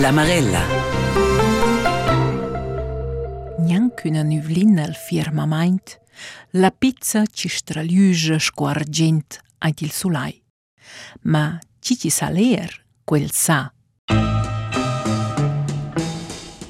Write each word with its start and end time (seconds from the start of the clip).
La 0.00 0.12
Marella. 0.12 0.62
Neanche 3.58 4.08
nuvlina 4.08 4.84
al 4.84 4.94
firmament, 4.94 6.00
la 6.52 6.70
pizza 6.70 7.26
ci 7.26 7.48
stragliuge 7.48 8.38
squargent 8.38 9.38
ant 9.58 9.80
il 9.82 9.90
sulai. 9.90 10.42
Ma 11.24 11.58
ci 11.80 11.98
ci 11.98 12.08
sa 12.08 12.30
leer 12.30 12.72
quel 13.04 13.30
sa. 13.30 13.70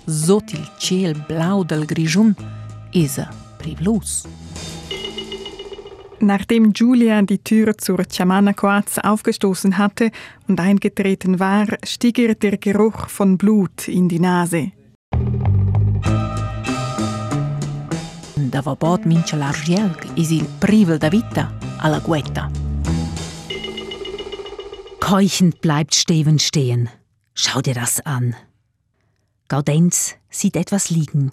Sot 0.07 0.53
il 0.53 0.69
ciel 0.77 1.15
blau 1.29 1.63
del 1.63 1.85
grigiun 1.85 2.35
esa 2.91 3.29
privlus. 3.59 4.27
Nachdem 6.23 6.73
Julia 6.73 7.23
die 7.23 7.39
Tür 7.39 7.79
zur 7.79 8.05
Chamana 8.11 8.53
Coaz 8.53 8.99
aufgestoßen 8.99 9.79
hatte 9.79 10.11
und 10.49 10.61
eingetreten 10.61 11.41
war, 11.41 11.67
stieg 11.85 12.19
ihr 12.19 12.35
der 12.35 12.59
Geruch 12.59 13.09
von 13.09 13.39
Blut 13.39 13.89
in 13.89 14.09
die 14.09 14.21
Nase. 14.21 14.73
Dava 18.51 18.75
bot 18.75 19.07
mince 19.07 19.37
l'argelg 19.37 20.07
is 20.17 20.31
il 20.33 20.45
privel 20.59 20.99
da 20.99 21.11
vita 21.11 21.53
alla 21.79 22.01
guetta. 22.01 22.51
Keuchend 24.99 25.61
bleibt 25.61 25.95
Steven 25.95 26.39
stehen. 26.39 26.89
Schau 27.35 27.61
dir 27.61 27.75
das 27.75 28.01
an. 28.01 28.35
Gaudenz 29.49 30.17
sieht 30.29 30.57
etwas 30.57 30.91
liegen. 30.91 31.33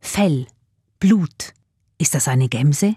Fell, 0.00 0.46
Blut. 0.98 1.52
Ist 1.98 2.14
das 2.14 2.28
eine 2.28 2.48
Gemse? 2.48 2.96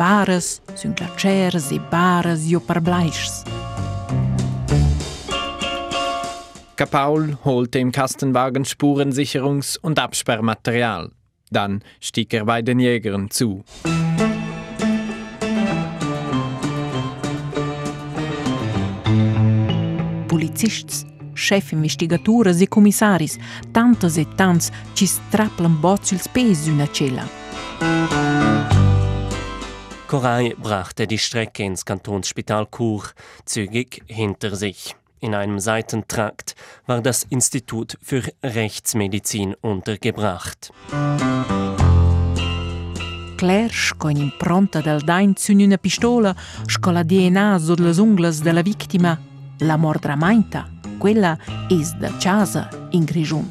Bares 0.00 0.62
sunt 0.74 0.96
glaciers 0.96 1.70
e 1.70 1.78
bares 1.78 2.46
io 2.48 2.60
perblaischs. 2.60 3.42
Kapaul 6.74 7.36
holte 7.44 7.78
im 7.78 7.92
Kastenwagen 7.92 8.64
Spurensicherungs- 8.64 9.78
und 9.82 9.98
Absperrmaterial. 9.98 11.10
Dann 11.50 11.82
stieg 12.00 12.32
er 12.32 12.46
bei 12.46 12.62
den 12.62 12.80
Jägern 12.80 13.30
zu. 13.30 13.62
Polizists, 20.28 21.04
chef 21.34 21.72
investigatores 21.72 22.62
e 22.62 22.66
commissaris, 22.66 23.38
tantas 23.70 24.16
e 24.16 24.24
tants 24.24 24.72
ci 24.94 25.06
strapplan 25.06 25.78
bots 25.78 26.12
ils 26.12 26.26
pes 26.26 26.68
una 26.68 26.86
cella. 26.86 28.19
Koray 30.10 30.56
brachte 30.60 31.06
die 31.06 31.18
Strecke 31.18 31.62
ins 31.62 31.84
Kantonsspital 31.84 32.66
Chur 32.66 33.04
zügig 33.44 34.02
hinter 34.08 34.56
sich. 34.56 34.96
In 35.20 35.36
einem 35.36 35.60
Seitentrakt 35.60 36.56
war 36.84 37.00
das 37.00 37.22
Institut 37.22 37.96
für 38.02 38.24
Rechtsmedizin 38.42 39.54
untergebracht. 39.60 40.72
Claire 43.36 43.70
sco 43.70 44.08
in 44.08 44.16
impronta 44.16 44.82
del 44.82 45.00
dain 45.00 45.36
sun 45.36 45.60
una 45.60 45.78
pistola, 45.78 46.34
sco 46.66 46.90
la 46.90 47.04
DNA 47.04 47.60
sud 47.60 47.78
las 47.78 47.98
unglas 47.98 48.42
della 48.42 48.64
vittima, 48.64 49.16
la 49.60 49.76
mordra 49.76 50.16
mainta, 50.16 50.68
quella 50.98 51.38
es 51.70 51.94
da 52.00 52.10
casa 52.18 52.68
in 52.90 53.06
Grigiun. 53.06 53.48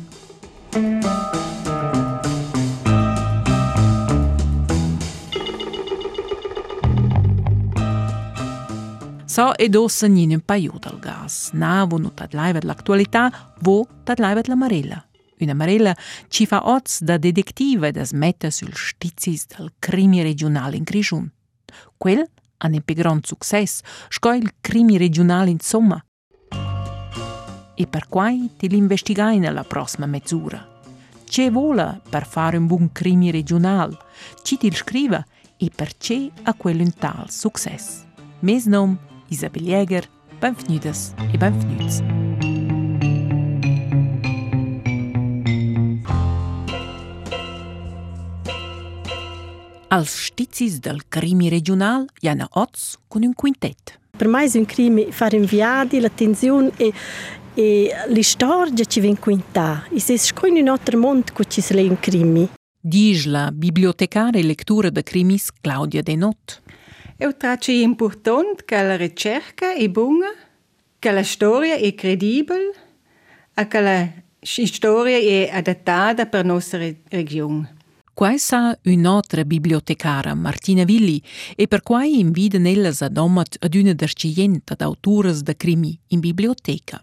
So 9.39 9.55
ed 9.55 9.73
ossa 9.75 10.07
nin 10.07 10.31
un 10.31 10.41
paio 10.41 10.73
del 10.79 10.99
gas. 10.99 11.51
Navo 11.53 11.97
no 11.97 12.11
tad 12.11 12.33
laivet 12.33 12.65
l'attualità, 12.65 13.31
vo 13.61 13.87
tad 14.03 14.19
laivet 14.19 14.47
la 14.47 14.55
marella. 14.55 15.01
Una 15.39 15.53
marella 15.53 15.95
ci 16.27 16.45
fa 16.45 16.67
oz 16.67 16.99
da 16.99 17.15
detectiva 17.17 17.87
ed 17.87 17.95
es 17.95 18.11
metta 18.11 18.49
sul 18.49 18.73
stizis 18.75 19.45
del 19.47 19.71
crimi 19.79 20.21
regionale 20.21 20.75
in 20.75 20.83
Grigiun. 20.83 21.31
Quel 21.95 22.29
han 22.57 22.73
un 22.73 22.83
gran 22.85 23.21
success, 23.23 23.79
sco 24.09 24.33
il 24.33 24.55
crimi 24.59 24.97
regionale 24.97 25.51
insomma. 25.51 26.03
E 27.75 27.87
per 27.87 28.09
quai 28.09 28.49
ti 28.57 28.67
l'investigai 28.67 29.39
nella 29.39 29.63
prossima 29.63 30.05
mezz'ora. 30.05 30.67
C'è 31.23 31.49
vola 31.49 31.97
per 32.09 32.27
fare 32.27 32.57
un 32.57 32.67
buon 32.67 32.91
crimi 32.91 33.31
regionale, 33.31 33.97
ci 34.43 34.57
ti 34.57 34.69
scriva 34.71 35.25
e 35.55 35.71
per 35.73 35.95
c'è 35.95 36.29
a 36.43 36.53
quello 36.55 36.83
un 36.83 36.93
tal 36.93 37.31
success. 37.31 38.03
Mes 38.41 38.65
nom 38.65 39.07
Isabel 39.31 39.63
Jäger, 39.63 40.09
benvenudas 40.39 41.13
e 41.31 41.37
benvenuts. 41.37 42.01
Als 49.89 50.25
stizis 50.25 50.79
del 50.79 51.01
crimi 51.09 51.49
regional, 51.49 52.07
Jana 52.19 52.47
Oz 52.49 52.97
con 53.07 53.21
un 53.23 53.33
quintet. 53.35 53.99
Per 54.17 54.27
me 54.27 54.45
è 54.45 54.57
un 54.57 54.65
crime 54.65 55.11
fare 55.11 55.37
inviati 55.37 55.99
l'attenzione 55.99 56.71
e, 56.75 56.91
e 57.53 57.91
la 58.07 58.23
storia 58.23 58.83
ci 58.85 58.99
viene 58.99 59.19
quintà. 59.19 59.85
E 59.91 59.99
se 59.99 60.15
è 60.15 60.47
in 60.47 60.57
un 60.57 60.69
altro 60.69 60.97
mondo 60.97 61.31
che 61.33 61.45
ci 61.45 61.61
sono 61.61 61.81
un 61.81 61.99
crimi. 61.99 62.49
Dice 62.81 63.29
la 63.29 63.51
bibliotecaria 63.51 64.41
e 64.41 64.43
lettura 64.43 64.89
de 64.89 65.03
crimis 65.03 65.49
Claudia 65.61 66.01
Denot. 66.01 66.61
Eu 67.21 67.33
trace 67.35 67.73
important 67.73 68.63
che 68.63 68.81
la 68.81 68.95
ricerca 68.95 69.73
è 69.73 69.89
buona, 69.89 70.29
che 70.97 71.11
la 71.11 71.23
storia 71.23 71.75
è 71.75 71.93
credibile 71.93 72.73
e 73.53 73.67
che 73.67 73.81
la 73.81 74.09
storia 74.39 75.17
è 75.17 75.49
adattata 75.51 76.27
per 76.27 76.45
la 76.45 76.53
nostra 76.53 76.89
regione. 77.09 77.75
Questa 78.13 78.79
un'altra 78.85 79.43
bibliotecara, 79.43 80.33
Martina 80.33 80.85
Villi, 80.85 81.21
e 81.57 81.67
per 81.67 81.81
quai 81.81 82.19
invita 82.19 82.57
nella 82.57 82.93
adomat 82.97 83.57
ad 83.59 83.75
una 83.75 83.91
dercienta 83.91 84.75
d'autores 84.75 85.41
de 85.41 85.57
crimi 85.57 85.99
in 86.07 86.21
biblioteca. 86.21 87.01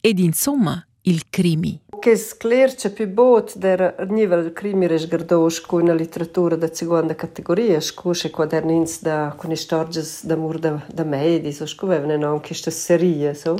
Ed 0.00 0.20
insomma, 0.20 0.85
il 1.08 1.28
crimi. 1.30 1.80
Che 1.98 2.16
sclerce 2.16 2.90
più 2.90 3.08
bot 3.08 3.56
der 3.56 4.06
nivel 4.08 4.52
crimi 4.52 4.86
resgardos 4.86 5.60
cu 5.60 5.76
una 5.76 5.94
literatura 5.94 6.56
da 6.56 6.72
seconda 6.72 7.14
categoria, 7.14 7.80
scusce 7.80 8.30
quadernins 8.30 9.02
da 9.02 9.34
con 9.36 9.50
istorges 9.50 10.24
d'amor 10.24 10.58
da, 10.58 10.84
da 10.92 11.04
medis, 11.04 11.60
o 11.60 11.66
scuvevano 11.66 12.16
non 12.16 12.40
questa 12.40 12.70
serie, 12.70 13.34
so. 13.34 13.56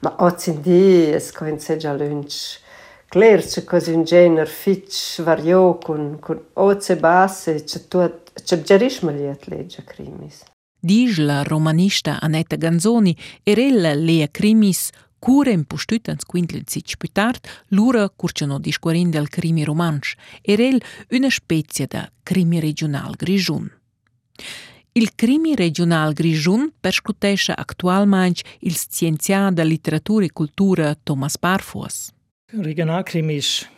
Ma 0.00 0.16
oggi 0.20 0.50
in 0.50 0.60
dia, 0.60 1.18
se 1.18 1.76
già 1.76 1.92
lunch, 1.92 2.60
clerce 3.08 3.64
così 3.64 3.92
un 3.92 4.04
genere 4.04 4.46
fitch 4.46 5.22
vario 5.22 5.78
con, 5.78 6.18
con 6.20 6.40
oze 6.54 6.96
basse, 6.96 7.64
c'è 7.64 7.88
tu, 7.88 7.98
c'è 8.42 8.62
gerish 8.62 9.00
maliet 9.00 9.46
legge 9.46 9.82
crimis. 9.84 10.44
Dice 10.80 11.22
la 11.22 11.42
romanista 11.42 12.20
Annetta 12.20 12.54
Ganzoni, 12.54 13.16
erella 13.42 13.94
lea 13.94 14.28
crimis 14.30 14.90
Cure 15.18 15.50
in 15.50 15.64
postütens 15.64 16.24
quintlen 16.26 16.64
sich 16.68 16.90
spütart, 16.90 17.48
lura 17.68 18.08
curciano 18.08 18.58
discuorin 18.58 19.10
del 19.10 19.28
crimi 19.28 19.64
romansch, 19.64 20.16
er 20.42 20.60
el 20.60 20.80
una 21.10 21.30
spezia 21.30 21.86
da 21.86 22.10
crimi 22.22 22.60
regional 22.60 23.16
grigiun. 23.16 23.70
Il 24.92 25.14
crimi 25.14 25.54
regional 25.54 26.12
grigiun 26.12 26.72
perscutesce 26.80 27.52
actualmente 27.52 28.42
il 28.60 28.76
scienzià 28.76 29.50
da 29.50 29.62
literatura 29.62 30.24
e 30.24 30.32
cultura 30.32 30.96
Thomas 31.02 31.38
Barfuss. 31.38 32.12
Regionalkrimi 32.50 33.36
ist 33.36 33.68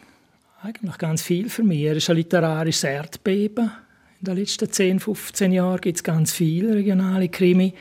eigentlich 0.62 0.98
ganz 0.98 1.22
viel 1.22 1.48
für 1.48 1.62
mich. 1.62 1.82
Er 1.82 1.96
ist 1.96 2.08
ein 2.08 2.16
literarisches 2.16 2.84
Erdbeben. 2.84 3.70
In 4.20 4.24
den 4.24 4.36
letzten 4.36 4.70
10, 4.70 5.00
15 5.00 5.52
Jahren 5.52 5.80
gibt 5.80 5.96
es 5.96 6.02
ganz 6.02 6.32
viele 6.32 6.74
regionale 6.74 7.28
Krimi. 7.28 7.74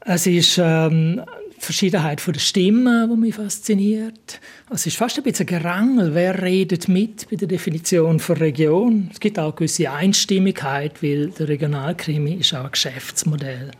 Es 0.00 0.26
ist 0.26 0.58
ähm, 0.58 1.22
die 1.60 1.64
Verschiedenheit 1.64 2.26
der 2.26 2.38
Stimme, 2.38 3.08
die 3.10 3.16
mich 3.16 3.34
fasziniert. 3.34 4.40
Es 4.70 4.86
ist 4.86 4.96
fast 4.96 5.18
ein 5.18 5.22
bisschen 5.22 5.46
Gerangel, 5.46 6.14
wer 6.14 6.42
redet 6.42 6.88
mit 6.88 7.28
bei 7.28 7.36
der 7.36 7.48
Definition 7.48 8.18
von 8.18 8.36
Region. 8.36 9.10
Es 9.12 9.20
gibt 9.20 9.38
auch 9.38 9.44
eine 9.44 9.52
gewisse 9.52 9.90
Einstimmigkeit, 9.90 11.02
weil 11.02 11.30
der 11.30 11.48
Regionalkrimi 11.48 12.34
ist 12.34 12.54
auch 12.54 12.64
ein 12.64 12.70
Geschäftsmodell. 12.70 13.70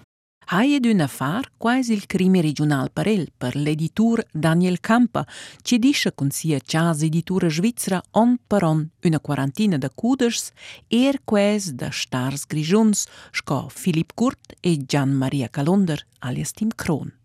Hai 0.53 0.81
d'un 0.81 1.00
affar 1.00 1.44
quasi 1.59 1.93
il 1.93 2.06
crimi 2.09 2.41
regional 2.41 2.91
per 2.91 3.06
el, 3.06 3.29
per 3.38 3.55
l'editur 3.55 4.26
Daniel 4.33 4.81
Campa, 4.81 5.25
ci 5.62 5.79
dice 5.79 6.12
con 6.12 6.33
sia 6.33 6.59
chas 6.59 7.03
editura 7.03 7.49
svizzera 7.49 8.03
on 8.19 8.37
per 8.49 8.65
on 8.65 8.91
una 9.05 9.21
quarantina 9.21 9.79
de 9.79 9.91
cuders, 9.94 10.50
er 10.88 11.21
quais 11.25 11.71
da 11.73 11.93
stars 11.93 12.47
grigiuns, 12.47 13.06
sco 13.31 13.69
Philipp 13.69 14.11
Kurt 14.17 14.56
e 14.61 14.76
Gian 14.85 15.15
Maria 15.15 15.49
Calonder, 15.49 16.05
alias 16.19 16.50
Tim 16.50 16.71
Kron. 16.75 17.19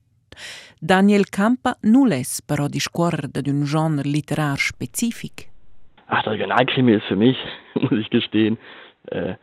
Daniel 0.80 1.26
Campa 1.26 1.78
non 1.82 2.12
es 2.12 2.42
però 2.42 2.68
discorrer 2.68 3.28
d'un 3.30 3.66
genre 3.66 4.04
literar 4.04 4.58
specific. 4.58 5.50
Ach, 6.08 6.24
der 6.24 6.34
Regionalkrimi 6.34 6.94
ist 6.94 7.06
für 7.06 7.16
mich, 7.16 7.38
muss 7.76 8.00
ich 8.00 8.10
gestehen, 8.10 8.58
äh, 9.08 9.36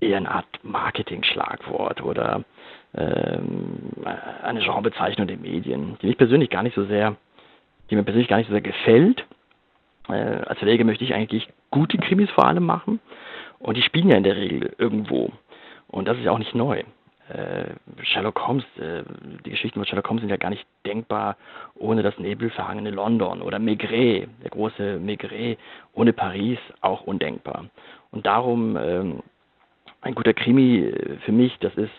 eher 0.00 0.16
eine 0.16 0.30
Art 0.30 0.46
Marketing-Schlagwort 0.62 2.02
oder 2.02 2.44
ähm, 2.96 3.78
eine 4.42 4.60
Genrebezeichnung 4.60 5.26
der 5.26 5.36
Medien, 5.36 5.96
die 6.02 6.06
mich 6.06 6.18
persönlich 6.18 6.50
gar 6.50 6.62
nicht 6.62 6.74
so 6.74 6.84
sehr, 6.84 7.16
die 7.90 7.96
mir 7.96 8.04
persönlich 8.04 8.28
gar 8.28 8.38
nicht 8.38 8.48
so 8.48 8.52
sehr 8.52 8.60
gefällt. 8.60 9.24
Äh, 10.08 10.12
als 10.12 10.58
Verleger 10.58 10.84
möchte 10.84 11.04
ich 11.04 11.14
eigentlich 11.14 11.48
gute 11.70 11.98
Krimis 11.98 12.30
vor 12.30 12.46
allem 12.46 12.66
machen 12.66 13.00
und 13.58 13.76
die 13.76 13.82
spielen 13.82 14.10
ja 14.10 14.16
in 14.16 14.24
der 14.24 14.36
Regel 14.36 14.74
irgendwo. 14.78 15.30
Und 15.88 16.06
das 16.06 16.18
ist 16.18 16.24
ja 16.24 16.32
auch 16.32 16.38
nicht 16.38 16.54
neu. 16.54 16.82
Äh, 17.28 17.74
Sherlock 18.02 18.46
Holmes, 18.46 18.64
äh, 18.76 19.02
die 19.46 19.50
Geschichten 19.50 19.78
von 19.78 19.86
Sherlock 19.86 20.08
Holmes 20.08 20.20
sind 20.20 20.28
ja 20.28 20.36
gar 20.36 20.50
nicht 20.50 20.66
denkbar 20.84 21.36
ohne 21.74 22.02
das 22.02 22.18
nebelverhangene 22.18 22.90
London 22.90 23.40
oder 23.40 23.58
Maigret, 23.58 24.28
der 24.42 24.50
große 24.50 24.98
Maigret 24.98 25.58
ohne 25.94 26.12
Paris 26.12 26.58
auch 26.82 27.02
undenkbar. 27.04 27.66
Und 28.10 28.26
darum 28.26 28.76
ähm, 28.76 29.22
ein 30.02 30.14
guter 30.14 30.34
Krimi 30.34 30.80
äh, 30.80 31.16
für 31.24 31.32
mich, 31.32 31.56
das 31.60 31.74
ist 31.76 31.90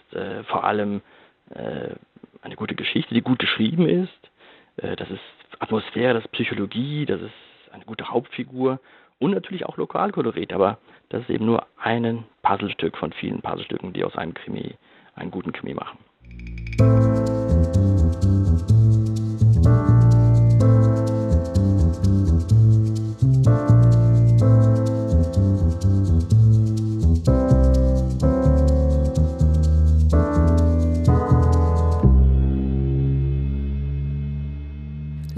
vor 0.48 0.64
allem 0.64 1.02
eine 1.50 2.56
gute 2.56 2.74
Geschichte, 2.74 3.14
die 3.14 3.22
gut 3.22 3.38
geschrieben 3.38 3.88
ist. 3.88 4.32
Das 4.78 5.10
ist 5.12 5.20
Atmosphäre, 5.60 6.14
das 6.14 6.24
ist 6.24 6.32
Psychologie, 6.32 7.06
das 7.06 7.22
ist 7.22 7.74
eine 7.74 7.84
gute 7.86 8.10
Hauptfigur 8.10 8.80
und 9.20 9.32
natürlich 9.32 9.66
auch 9.66 9.78
Lokalkolorit. 9.78 10.54
Aber 10.54 10.78
das 11.10 11.22
ist 11.22 11.30
eben 11.30 11.46
nur 11.46 11.68
ein 11.78 12.24
Puzzlestück 12.42 12.98
von 12.98 13.12
vielen 13.14 13.42
Puzzlestücken, 13.42 13.94
die 13.94 14.04
aus 14.06 14.16
einem 14.16 14.34
Krimi 14.34 14.76
einen 15.16 15.32
guten 15.32 15.52
Krimi 15.52 15.74
machen. 15.74 15.98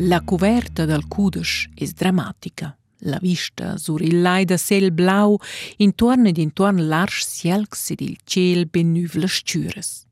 La 0.10 0.22
coverta 0.22 0.86
del 0.86 1.08
cudesch 1.10 1.70
es 1.76 1.94
dramatica. 1.94 2.77
La 3.02 3.20
vista 3.22 3.78
sur 3.78 4.02
il 4.02 4.22
lai 4.22 4.46
da 4.46 4.58
sel 4.58 4.92
blau, 4.92 5.38
intorno 5.78 6.30
ed 6.30 6.38
intorno 6.38 6.82
l'arsch 6.82 7.22
sielx 7.22 7.92
ed 7.92 8.02
il 8.02 8.18
ciel 8.24 8.66
ben 8.66 8.92
nuvles 8.92 9.42
scüres. 9.44 10.06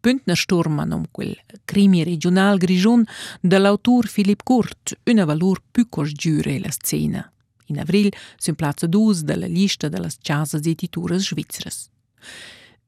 Bündner 0.00 0.36
Sturman 0.36 0.92
um 0.92 1.04
quel 1.10 1.36
crimi 1.64 2.02
regional 2.04 2.58
grigion 2.58 3.04
dell'autor 3.40 4.08
Philipp 4.08 4.42
Kurt, 4.42 4.98
una 5.04 5.24
valur 5.24 5.62
piccos 5.70 6.12
giure 6.12 6.58
la 6.58 6.70
scena. 6.70 7.30
In 7.66 7.78
avril 7.78 8.12
sun 8.36 8.54
plaza 8.54 8.86
dus 8.86 9.22
della 9.22 9.46
lista 9.46 9.88
delle 9.88 10.10
casas 10.22 10.66
edituras 10.66 11.22
svizras. 11.22 11.88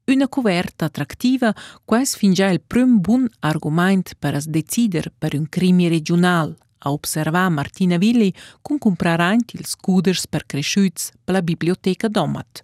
Una 0.07 0.27
coverta 0.27 0.85
attrattiva 0.85 1.55
quais 1.83 2.15
fin 2.15 2.33
già 2.33 2.49
il 2.49 2.61
prim 2.61 2.99
bun 2.99 3.27
argument 3.39 4.13
per 4.19 4.35
as 4.35 4.45
decider 4.45 5.11
per 5.17 5.33
un 5.33 5.49
crimi 5.49 5.87
regional 5.87 6.55
a 6.79 6.91
observar 6.91 7.49
Martina 7.49 7.97
Willi 7.97 8.33
cum 8.61 8.77
compraraint 8.77 9.53
ils 9.53 9.67
scuders 9.67 10.27
per 10.27 10.45
cresciuts 10.45 11.11
per 11.23 11.33
la 11.33 11.41
biblioteca 11.41 12.07
Domat. 12.07 12.63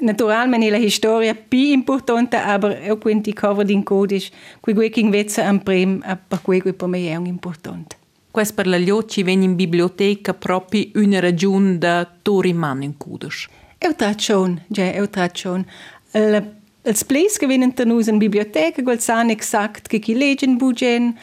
Naturalmente 0.00 0.70
la 0.70 0.88
storia 0.88 1.34
più 1.34 1.72
importante, 1.72 2.36
aber 2.36 2.78
auch 2.88 3.04
wenn 3.04 3.20
die 3.20 3.32
cover 3.32 3.64
din 3.64 3.82
codice, 3.82 4.30
qui 4.60 4.72
gue 4.72 4.90
king 4.90 5.10
vezza 5.10 5.44
am 5.44 5.60
prem, 5.60 6.04
per 6.28 6.40
cui 6.42 6.60
gue 6.60 6.72
per 6.72 6.88
me 6.88 7.08
è 7.08 7.16
un 7.16 7.26
importante. 7.26 7.96
Quest 8.30 8.54
per 8.54 8.66
la 8.66 8.76
Liocci 8.76 9.22
ven 9.24 9.42
in 9.42 9.56
biblioteca 9.56 10.34
proprio 10.34 10.90
una 10.94 11.18
ragione 11.18 11.78
da 11.78 12.08
toriman 12.22 12.82
in 12.82 12.96
codice. 12.96 13.48
Eu 13.78 13.94
schon, 14.16 14.60
ja, 14.68 14.92
eu 14.92 15.08
trat 15.08 15.36
schon. 15.36 15.66
La 16.12 16.42
Els 16.88 17.04
plis 17.04 17.38
gewinnen 17.38 17.74
dann 17.74 17.90
aus 17.92 18.06
in 18.08 18.18
biblioteca, 18.18 18.82
quel 18.82 19.00
san 19.00 19.28
exakt 19.28 19.88
che 19.88 19.98
chi 19.98 20.14
leggen 20.14 20.56
bugen, 20.56 21.18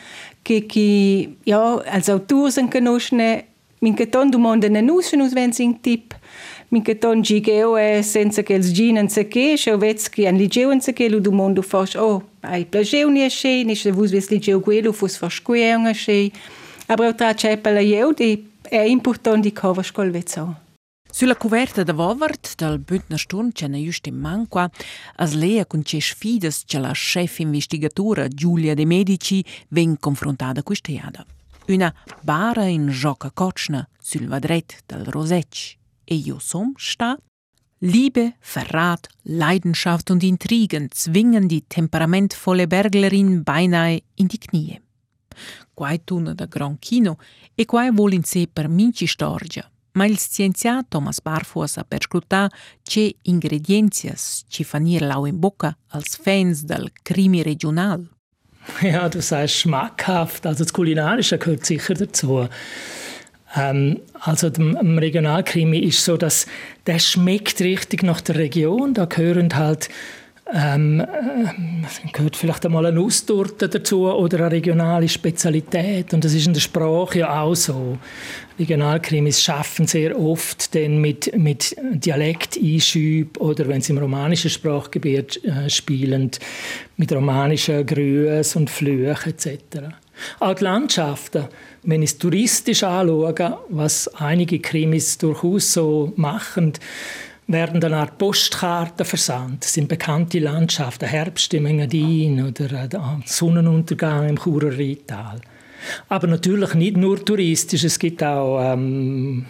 che 0.46 0.68
chi, 0.68 1.38
ja, 1.44 1.82
als 1.90 2.08
Autor 2.08 2.52
sind 2.52 2.70
conoscene, 2.70 3.46
min 3.80 3.96
che 3.96 4.06
ton 4.06 4.30
domanda 4.30 4.70
ne 4.70 4.82
nuschen 4.82 5.22
us 5.22 5.34
wenn 5.34 5.52
sing 5.52 5.80
tip, 5.82 6.14
min 6.70 6.84
che 6.84 7.00
ton 7.00 7.24
gigeo 7.24 7.76
è 7.76 8.04
senza 8.04 8.44
che 8.44 8.54
els 8.54 8.72
ginen 8.72 9.10
se 9.10 9.28
che, 9.28 9.56
che 9.58 10.28
an 10.28 10.38
ligeuen 10.38 10.82
se 10.82 10.94
che 10.94 11.10
lu 11.10 11.20
domanda 11.20 11.64
fas, 11.64 11.96
oh, 11.96 12.22
ai 12.42 12.66
plageu 12.66 13.10
ni 13.10 13.24
asce, 13.24 13.64
ni 13.64 13.76
se 13.76 13.92
vus 13.92 14.12
ves 14.12 14.30
ligeu 14.30 14.60
quello 14.60 14.92
fus 14.94 15.18
fas 15.18 15.42
queung 15.42 15.88
asce, 15.88 16.30
aber 16.86 17.16
tra 17.16 17.34
cepela 17.34 17.82
jeu, 17.82 18.14
di 18.14 18.46
è 18.70 18.82
important 18.86 19.42
di 19.42 19.52
cover 19.52 19.84
scol 19.84 20.12
vezzo. 20.12 20.65
Sulla 21.18 21.38
coverta 21.38 21.84
da 21.84 21.94
Vovart 21.94 22.56
del 22.58 22.78
Bündner 22.78 23.18
Sturm 23.18 23.54
c'è 23.54 23.70
just 23.70 24.06
in 24.08 24.18
manqua 24.18 24.70
as 25.16 25.32
lea 25.32 25.66
con 25.66 25.82
c'è 25.82 26.02
sfidas 26.02 26.66
c'è 26.66 26.78
la 26.78 26.92
chef 26.92 27.40
investigatura 27.40 28.28
Giulia 28.28 28.74
De 28.74 28.84
Medici 28.84 29.42
ven 29.70 29.98
confrontata 29.98 30.62
quest'eada. 30.62 31.26
Una 31.68 31.94
bara 32.20 32.66
in 32.66 32.90
gioca 32.90 33.32
cocna 33.32 33.88
sul 33.98 34.28
vadret 34.28 34.84
del 34.86 35.06
Rosec 35.06 35.78
e 36.04 36.16
io 36.16 36.38
som 36.38 36.74
sta 36.76 37.18
Liebe, 37.78 38.36
Verrat, 38.42 39.08
Leidenschaft 39.22 40.10
und 40.10 40.22
Intrigen 40.22 40.90
zwingen 40.92 41.48
die 41.48 41.64
temperamentvolle 41.66 42.68
Berglerin 42.68 43.42
beinahe 43.42 44.04
in 44.16 44.28
die 44.28 44.38
Knie. 44.38 44.82
Quai 45.74 46.04
tuna 46.04 46.34
da 46.34 46.46
Gran 46.46 46.78
Kino 46.78 47.20
e 47.56 47.64
quai 47.64 47.90
vol 47.94 48.12
in 48.12 48.24
sé 48.24 48.50
per 48.52 48.68
minci 48.68 49.08
storgia, 49.08 49.70
ma 49.96 50.06
il 50.06 50.18
scienziato 50.18 50.86
Thomas 50.90 51.22
Barfuas 51.22 51.78
ha 51.78 51.84
perscrutà 51.84 52.50
che 52.84 53.16
ingredienze 53.24 54.16
ci 54.48 54.64
fanno 54.64 54.98
lau 55.00 55.26
in 55.26 55.40
bocca 55.40 55.76
als 55.90 56.18
Fans 56.18 56.64
del 56.64 56.92
Krimi 57.02 57.42
regional. 57.42 58.08
Ja, 58.82 59.08
du 59.10 59.22
sagst 59.22 59.58
schmackhaft, 59.58 60.46
also 60.46 60.64
das 60.64 60.74
Kulinarische 60.74 61.38
gehört 61.38 61.66
sicher 61.66 61.94
dazu. 61.94 62.48
Ähm, 63.56 64.00
also 64.20 64.48
im 64.48 64.98
Regionalkrimi 64.98 65.80
ist 65.80 66.04
so, 66.04 66.18
dass 66.18 66.46
der 66.88 67.00
schmeckt 67.00 67.62
richtig 67.62 68.04
nach 68.04 68.22
der 68.22 68.36
Region. 68.36 68.94
Da 68.94 69.06
gehören 69.06 69.56
halt 69.56 69.90
ähm, 70.54 71.00
äh, 71.00 72.12
gehört 72.12 72.36
vielleicht 72.36 72.66
einmal 72.66 72.86
eine 72.86 72.96
Nusstorte 72.96 73.68
dazu 73.68 74.08
oder 74.08 74.40
eine 74.40 74.52
regionale 74.52 75.10
Spezialität. 75.10 76.14
Und 76.14 76.24
das 76.24 76.34
ist 76.34 76.46
in 76.46 76.54
der 76.54 76.62
Sprache 76.62 77.20
ja 77.20 77.42
auch 77.42 77.56
so. 77.56 77.98
Regionalkrimis 78.58 79.42
schaffen 79.42 79.86
sehr 79.86 80.18
oft 80.18 80.74
denn 80.74 81.00
mit, 81.00 81.38
mit 81.38 81.76
Dialekteinschüben 81.94 83.42
oder 83.42 83.68
wenn 83.68 83.82
sie 83.82 83.92
im 83.92 83.98
romanischen 83.98 84.50
Sprachgebiet 84.50 85.44
äh, 85.44 85.70
spielen, 85.70 86.32
mit 86.98 87.12
romanischen 87.12 87.86
Grüßen 87.86 88.62
und 88.62 88.70
Flüchen 88.70 89.32
etc. 89.32 89.60
Auch 90.40 90.54
die 90.54 90.64
Landschaften, 90.64 91.46
wenn 91.84 92.02
ich 92.02 92.12
es 92.12 92.18
touristisch 92.18 92.84
anschaue, 92.84 93.60
was 93.70 94.08
einige 94.16 94.60
Krimis 94.60 95.18
durchaus 95.18 95.74
so 95.74 96.14
machen, 96.16 96.74
werden 97.48 97.80
dann 97.80 97.94
Art 97.94 98.18
Postkarten 98.18 99.06
versandt. 99.06 99.66
Das 99.66 99.74
sind 99.74 99.88
bekannte 99.88 100.40
Landschaften, 100.40 101.08
Herbst 101.08 101.54
im 101.54 101.66
Engadin 101.66 102.48
oder 102.48 102.88
der 102.88 103.22
Sonnenuntergang 103.26 104.30
im 104.30 104.40
Churer 104.40 104.78
Rheintal. 104.78 105.42
Aber 106.10 106.28
natürlich 106.28 106.74
nicht 106.74 106.98
nur 106.98 107.24
touristisch, 107.24 107.84
es 107.84 108.00
gibt 108.00 108.24
auch 108.24 108.74
ähm, 108.74 109.46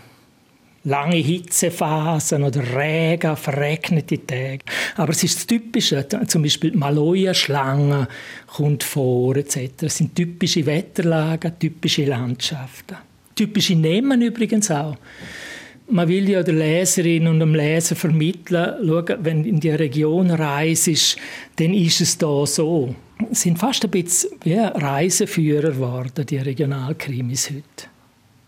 lange 0.83 1.17
Hitzephasen 1.17 2.43
oder 2.43 2.61
Regen, 2.75 3.35
verregnete 3.35 4.25
Tage. 4.25 4.59
Aber 4.95 5.11
es 5.11 5.23
ist 5.23 5.37
das 5.37 5.47
Typische, 5.47 6.07
zum 6.27 6.43
Beispiel 6.43 6.71
die 6.71 6.77
Maloja-Schlange 6.77 8.07
kommt 8.47 8.83
vor, 8.83 9.35
etc. 9.35 9.83
Es 9.83 9.97
sind 9.97 10.15
typische 10.15 10.65
Wetterlagen, 10.65 11.53
typische 11.59 12.05
Landschaften. 12.05 12.97
Typische 13.35 13.75
Namen 13.75 14.21
übrigens 14.21 14.71
auch 14.71 14.95
man 15.87 16.07
will 16.07 16.29
ja 16.29 16.43
der 16.43 16.53
Leserin 16.53 17.27
und 17.27 17.39
dem 17.39 17.53
Leser 17.53 17.95
vermitteln, 17.95 18.75
schauen, 18.85 19.17
wenn 19.19 19.45
in 19.45 19.59
die 19.59 19.69
Region 19.69 20.31
reist, 20.31 21.17
dann 21.57 21.73
ist 21.73 22.01
es 22.01 22.17
da 22.17 22.45
so. 22.45 22.95
Sind 23.31 23.57
fast 23.57 23.83
ein 23.83 23.91
bisschen 23.91 24.31
wie 24.43 24.55
Reiseführer 24.55 25.71
geworden, 25.71 26.25
die 26.25 26.37
Regionalkrimis 26.37 27.49
heute. 27.49 27.87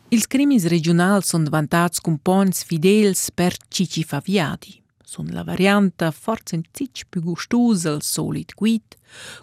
Ils 0.09 0.27
crimis 0.27 0.65
regionals 0.67 1.27
sunt 1.27 1.49
vantats 1.49 1.99
cum 1.99 2.17
pons 2.17 2.63
fidels 2.63 3.31
per 3.31 3.57
cici 3.67 4.03
faviadi. 4.03 4.81
Sunt 5.03 5.31
la 5.31 5.43
varianta 5.43 6.11
forza 6.11 6.55
un 6.55 6.63
cic 6.71 7.05
più 7.09 7.21
gustosa 7.21 7.91
al 7.91 8.01
solid 8.01 8.53
guid, 8.55 8.95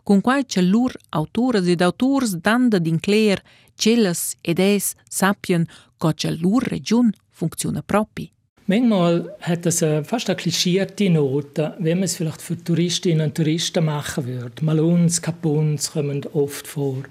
con 0.02 0.20
quai 0.20 0.44
c'è 0.44 0.62
lur 0.62 0.92
autores 1.10 1.66
ed 1.66 1.80
autors 1.80 2.34
danda 2.36 2.78
d'incler 2.78 3.42
celles 3.74 4.36
ed 4.40 4.58
es 4.58 4.94
sapien 5.08 5.66
co 5.98 6.12
c'è 6.12 6.30
lur 6.30 6.62
region 6.62 7.12
funziona 7.30 7.82
propi. 7.82 8.33
Manchmal 8.66 9.30
hat 9.42 9.66
es 9.66 9.84
fast 10.04 10.30
eine 10.30 10.36
klischierte 10.36 11.10
Note, 11.10 11.74
wie 11.80 11.94
man 11.94 12.04
es 12.04 12.16
vielleicht 12.16 12.40
für 12.40 12.56
Touristinnen 12.56 13.26
und 13.26 13.34
Touristen 13.34 13.84
machen 13.84 14.26
würde. 14.26 14.52
Maluns, 14.62 15.20
Kapuns 15.20 15.92
kommen 15.92 16.22
oft 16.32 16.66
vor. 16.66 17.02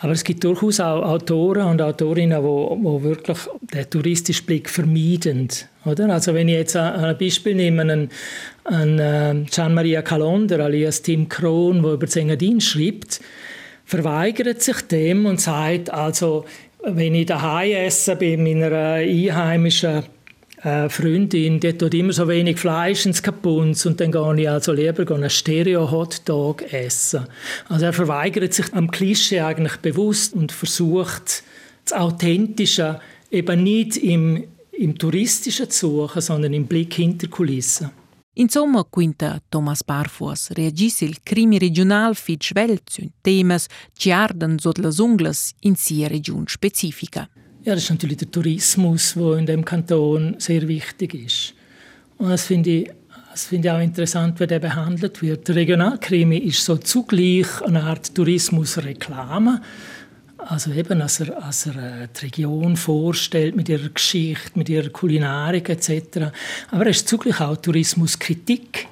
Aber 0.00 0.12
es 0.12 0.24
gibt 0.24 0.44
durchaus 0.44 0.80
auch 0.80 1.02
Autoren 1.02 1.66
und 1.68 1.82
Autorinnen, 1.82 2.40
die, 2.40 3.02
wirklich 3.04 3.36
den 3.74 3.90
touristischen 3.90 4.46
Blick 4.46 4.70
vermeiden. 4.70 5.48
Oder? 5.84 6.08
Also 6.08 6.32
wenn 6.32 6.48
ich 6.48 6.54
jetzt 6.54 6.76
ein 6.76 7.18
Beispiel 7.18 7.54
nehme, 7.54 7.82
einen, 7.82 8.08
einen 8.64 8.98
äh, 8.98 9.44
Gian 9.50 9.74
Maria 9.74 10.00
Calonder 10.00 10.60
alias 10.60 11.02
Tim 11.02 11.28
Krohn, 11.28 11.82
der 11.82 11.92
über 11.92 12.06
die 12.06 12.18
Engadin 12.18 12.62
schreibt, 12.62 13.20
verweigert 13.84 14.62
sich 14.62 14.80
dem 14.82 15.26
und 15.26 15.38
sagt, 15.38 15.90
also 15.92 16.46
wenn 16.82 17.14
ich 17.14 17.26
daheim 17.26 17.72
esse 17.72 18.16
bei 18.16 18.38
meiner 18.38 18.72
einheimischen 18.72 20.04
äh, 20.68 20.88
Freundin, 20.88 21.60
die 21.60 21.72
tut 21.72 21.94
immer 21.94 22.12
so 22.12 22.28
wenig 22.28 22.58
Fleisch 22.58 23.06
ins 23.06 23.22
Kapunz 23.22 23.86
und 23.86 24.00
dann 24.00 24.12
gehe 24.12 24.40
ich 24.40 24.48
also 24.48 24.72
lieber 24.72 25.10
einen 25.14 25.30
Stereo-Hotdog 25.30 26.72
essen. 26.72 27.26
Also 27.68 27.86
er 27.86 27.92
verweigert 27.92 28.52
sich 28.52 28.72
am 28.74 28.90
Klischee 28.90 29.40
eigentlich 29.40 29.76
bewusst 29.78 30.34
und 30.34 30.52
versucht, 30.52 31.42
das 31.84 31.98
Authentische 31.98 33.00
eben 33.30 33.62
nicht 33.62 33.96
im, 33.96 34.44
im 34.72 34.98
Touristischen 34.98 35.70
zu 35.70 36.06
suchen, 36.06 36.20
sondern 36.20 36.52
im 36.52 36.66
Blick 36.66 36.94
hinter 36.94 37.28
Kulissen. 37.28 37.90
Insomma, 38.34 38.84
quinta 38.84 39.40
Thomas 39.50 39.82
Barfuas 39.82 40.50
reagisce 40.56 41.04
il 41.04 41.16
crimi 41.24 41.58
regional 41.58 42.14
fit 42.14 42.44
svelt 42.44 42.88
sun 42.88 43.10
temas 43.20 43.66
ci 43.96 44.12
arden 44.12 44.60
sot 44.60 44.78
las 44.78 45.00
unglas 45.00 45.54
in 45.62 45.74
sia 45.74 46.06
region 46.06 46.46
specifica. 46.46 47.28
Ja, 47.68 47.74
das 47.74 47.84
ist 47.84 47.90
natürlich 47.90 48.16
der 48.16 48.30
Tourismus, 48.30 49.12
der 49.12 49.36
in 49.36 49.44
dem 49.44 49.62
Kanton 49.62 50.36
sehr 50.38 50.66
wichtig 50.68 51.12
ist. 51.12 51.52
Und 52.16 52.30
das 52.30 52.46
finde 52.46 52.70
ich, 52.70 52.90
das 53.30 53.52
ich 53.52 53.70
auch 53.70 53.78
interessant, 53.78 54.40
wie 54.40 54.46
der 54.46 54.58
behandelt 54.58 55.20
wird. 55.20 55.46
Der 55.48 55.56
Regionalkrimi 55.56 56.38
ist 56.38 56.64
so 56.64 56.78
zugleich 56.78 57.60
eine 57.60 57.82
Art 57.82 58.14
Tourismusreklame. 58.14 59.60
Also 60.38 60.72
eben, 60.72 61.02
als 61.02 61.20
er, 61.20 61.44
als 61.44 61.66
er 61.66 62.04
äh, 62.04 62.08
die 62.18 62.24
Region 62.24 62.74
vorstellt 62.74 63.54
mit 63.54 63.68
ihrer 63.68 63.90
Geschichte, 63.90 64.58
mit 64.58 64.70
ihrer 64.70 64.88
Kulinarik 64.88 65.68
etc. 65.68 66.32
Aber 66.70 66.84
er 66.84 66.90
ist 66.90 67.06
zugleich 67.06 67.38
auch 67.38 67.58
Tourismuskritik. 67.58 68.88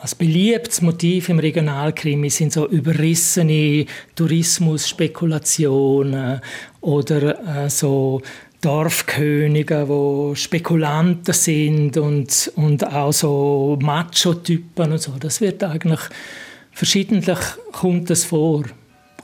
Als 0.00 0.14
beliebtes 0.14 0.80
Motiv 0.80 1.28
im 1.28 1.40
Regionalkrimi 1.40 2.30
sind 2.30 2.52
so 2.52 2.68
überrissene 2.68 3.84
Tourismusspekulationen 4.14 6.40
oder 6.80 7.64
äh, 7.64 7.68
so 7.68 8.22
Dorfkönige, 8.60 9.88
wo 9.88 10.36
Spekulanten 10.36 11.34
sind 11.34 11.96
und, 11.96 12.52
und 12.54 12.86
auch 12.86 13.12
so 13.12 13.76
Macho-Typen 13.80 14.92
und 14.92 15.00
so. 15.00 15.14
Das 15.18 15.40
wird 15.40 15.64
eigentlich 15.64 16.00
verschiedentlich 16.72 17.38
kommt 17.72 18.08
das 18.10 18.24
vor. 18.24 18.62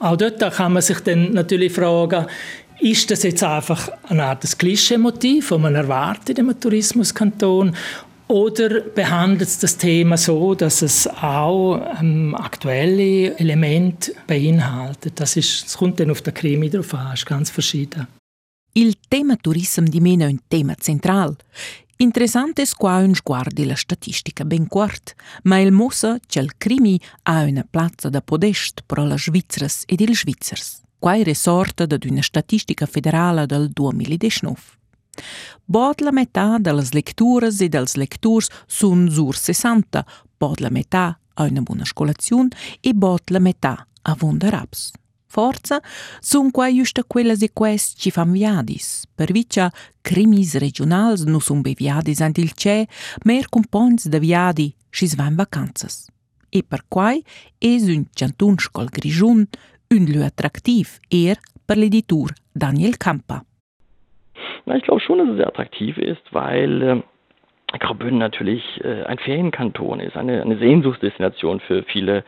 Auch 0.00 0.16
dort 0.16 0.40
kann 0.54 0.72
man 0.72 0.82
sich 0.82 0.98
dann 1.00 1.34
natürlich 1.34 1.72
fragen, 1.72 2.26
ist 2.80 3.10
das 3.10 3.22
jetzt 3.22 3.44
einfach 3.44 3.90
eine 4.08 4.24
Art 4.24 4.58
Klischee-Motiv, 4.58 5.50
das 5.50 5.58
man 5.58 5.76
erwartet 5.76 6.38
im 6.38 6.58
Tourismuskanton 6.58 7.76
oder 8.28 8.80
behandelt 8.80 9.48
es 9.48 9.58
das 9.58 9.76
Thema 9.76 10.16
so, 10.16 10.54
dass 10.54 10.82
es 10.82 11.06
auch 11.06 11.80
ähm, 12.00 12.34
aktuelle 12.34 13.36
Elemente 13.38 14.14
beinhaltet? 14.26 15.20
Das, 15.20 15.36
ist, 15.36 15.64
das 15.64 15.76
kommt 15.76 16.00
dann 16.00 16.10
auf 16.10 16.22
den 16.22 16.34
Krimi 16.34 16.70
drauf 16.70 16.94
an, 16.94 17.14
ist 17.14 17.26
ganz 17.26 17.50
verschieden. 17.50 18.06
Il 18.76 18.94
tema 19.08 19.36
turismo 19.36 19.86
di 19.86 20.00
meno 20.00 20.24
è 20.24 20.28
un 20.28 20.40
tema 20.48 20.74
central. 20.74 21.36
Interessante 21.96 22.66
qua 22.76 22.98
un 22.98 23.14
sguardo 23.14 23.64
la 23.64 23.76
statistica 23.76 24.44
ben 24.44 24.66
quart, 24.66 25.14
ma 25.44 25.60
il 25.60 25.70
mossa 25.70 26.18
che 26.26 26.40
il 26.40 26.56
crimi 26.58 27.00
ha 27.22 27.42
una 27.42 27.64
piazza 27.70 28.08
da 28.08 28.20
podest 28.20 28.82
pro 28.84 29.04
la 29.04 29.16
Svizzers 29.16 29.84
ed 29.86 30.00
il 30.00 30.16
Svizzers. 30.16 30.82
Qua 30.98 31.14
è 31.14 31.22
risorta 31.22 31.86
da 31.86 31.96
una 32.08 32.22
statistica 32.22 32.86
federale 32.86 33.46
del 33.46 33.70
2019. 33.70 34.58
Bod 35.64 36.00
la 36.00 36.12
metà 36.12 36.59
delle 36.59 36.85
lecturas 36.92 37.61
e 37.61 37.68
dels 37.68 37.94
lecturs 37.94 38.49
sun 38.66 39.09
sur 39.11 39.37
60, 39.37 40.04
bod 40.38 40.61
la 40.61 40.71
metà 40.71 41.18
a 41.35 41.44
una 41.44 41.61
buona 41.61 41.85
scolazione 41.85 42.49
e 42.80 42.92
bod 42.92 43.30
la 43.30 43.38
metà 43.38 43.87
a 44.02 44.16
wunderaps. 44.21 44.92
Forza 45.26 45.83
sun 46.21 46.50
qua 46.52 46.73
giusta 46.73 47.02
quelles 47.02 47.42
e 47.42 47.50
quest 47.52 47.99
ci 47.99 48.11
fan 48.11 48.30
viadis, 48.30 49.04
per 49.12 49.33
vicia 49.33 49.73
crimis 50.00 50.54
regionals 50.54 51.25
nu 51.25 51.40
sun 51.40 51.61
be 51.61 51.75
viadis 51.75 52.21
ant 52.21 52.38
il 52.38 52.52
ce, 52.52 52.87
mer 53.25 53.49
compons 53.49 54.06
de 54.06 54.18
viadi 54.21 54.73
ci 54.90 55.09
svan 55.09 55.35
vacanzas. 55.35 56.06
E 56.50 56.62
per 56.62 56.85
quai 56.87 57.25
es 57.59 57.88
un 57.90 58.06
ciantun 58.14 58.61
scol 58.62 58.88
grigiun 58.94 59.49
un 59.90 60.04
lu 60.06 60.23
attraktiv 60.23 61.00
er 61.09 61.40
per 61.64 61.78
l'editur 61.78 62.33
Daniel 62.52 62.97
Campa. 62.97 63.42
Na, 64.66 64.76
ich 64.76 64.83
glaube 64.83 65.00
schon, 65.00 65.18
dass 65.18 65.28
es 65.28 65.37
sehr 65.37 65.49
attraktiv 65.49 65.99
ist, 65.99 66.23
weil 66.33 66.83
äh, 66.83 67.02
Graubünden 67.78 68.18
natürlich 68.18 68.62
äh, 68.85 69.04
ein 69.04 69.18
Ferienkanton 69.18 70.00
ist, 70.00 70.16
eine, 70.16 70.42
eine 70.42 70.56
Sehnsuchtsdestination 70.59 71.61
für 71.61 71.83
viele 71.85 72.25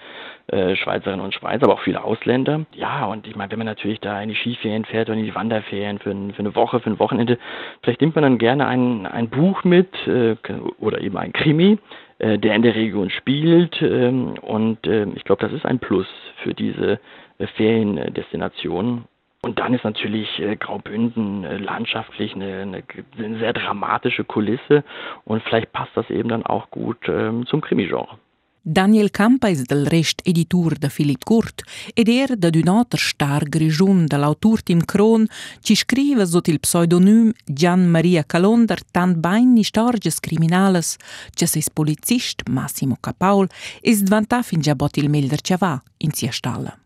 äh, 0.48 0.76
Schweizerinnen 0.76 1.24
und 1.24 1.34
Schweizer, 1.34 1.64
aber 1.64 1.74
auch 1.74 1.82
viele 1.82 2.02
Ausländer. 2.02 2.66
Ja, 2.72 3.06
und 3.06 3.26
ich 3.26 3.36
meine, 3.36 3.50
wenn 3.52 3.58
man 3.58 3.66
natürlich 3.66 4.00
da 4.00 4.20
in 4.20 4.28
die 4.28 4.34
Skiferien 4.34 4.84
fährt 4.84 5.08
oder 5.08 5.18
in 5.18 5.24
die 5.24 5.34
Wanderferien 5.34 5.98
für, 5.98 6.10
ein, 6.10 6.32
für 6.32 6.40
eine 6.40 6.54
Woche, 6.54 6.80
für 6.80 6.90
ein 6.90 6.98
Wochenende, 6.98 7.38
vielleicht 7.82 8.00
nimmt 8.00 8.14
man 8.16 8.22
dann 8.22 8.38
gerne 8.38 8.66
ein, 8.66 9.06
ein 9.06 9.28
Buch 9.28 9.64
mit 9.64 9.88
äh, 10.06 10.36
oder 10.78 11.00
eben 11.00 11.16
ein 11.16 11.32
Krimi, 11.32 11.78
äh, 12.18 12.38
der 12.38 12.54
in 12.54 12.62
der 12.62 12.74
Region 12.74 13.10
spielt. 13.10 13.80
Ähm, 13.82 14.34
und 14.42 14.86
äh, 14.86 15.06
ich 15.14 15.24
glaube, 15.24 15.42
das 15.42 15.52
ist 15.52 15.64
ein 15.64 15.78
Plus 15.78 16.06
für 16.42 16.54
diese 16.54 16.98
äh, 17.38 17.46
Feriendestination. 17.56 19.04
Und 19.46 19.60
dann 19.60 19.74
ist 19.74 19.84
natürlich 19.84 20.40
äh, 20.40 20.56
Graubünden 20.56 21.44
äh, 21.44 21.58
landschaftlich 21.58 22.34
eine, 22.34 22.62
eine, 22.62 22.82
eine, 23.16 23.38
sehr 23.38 23.52
dramatische 23.52 24.24
Kulisse 24.24 24.82
und 25.24 25.40
vielleicht 25.44 25.70
passt 25.70 25.92
das 25.94 26.10
eben 26.10 26.28
dann 26.28 26.44
auch 26.44 26.68
gut 26.72 26.98
ähm, 27.06 27.46
zum 27.46 27.60
Krimi-Genre. 27.60 28.18
Daniel 28.64 29.08
Campa 29.10 29.46
ist 29.46 29.70
del 29.70 29.86
rest 29.86 30.20
editor 30.26 30.70
de 30.70 30.90
Philipp 30.90 31.24
Kurt 31.24 31.62
ed 31.94 32.08
er 32.08 32.34
da 32.36 32.50
d'un 32.50 32.68
altra 32.68 32.98
star 32.98 33.44
grigiun 33.44 34.08
dell'autor 34.08 34.58
Tim 34.64 34.84
Kron 34.84 35.28
ci 35.60 35.76
scrive 35.76 36.26
sotto 36.26 36.50
il 36.50 36.58
pseudonym 36.58 37.30
Gian 37.44 37.88
Maria 37.88 38.24
Calonder 38.24 38.80
tant 38.90 39.16
bain 39.16 39.62
storges 39.62 40.18
criminales 40.18 40.96
che 41.36 41.46
ses 41.46 41.70
polizist 41.70 42.42
Massimo 42.48 42.96
Capaul 43.00 43.46
is 43.82 44.02
dvantà 44.02 44.42
fin 44.42 44.60
già 44.60 44.74
bot 44.74 44.96
il 44.96 45.08
melder 45.08 45.38
va 45.56 45.80
in 45.98 46.10
sia 46.10 46.32
stalla. 46.32 46.76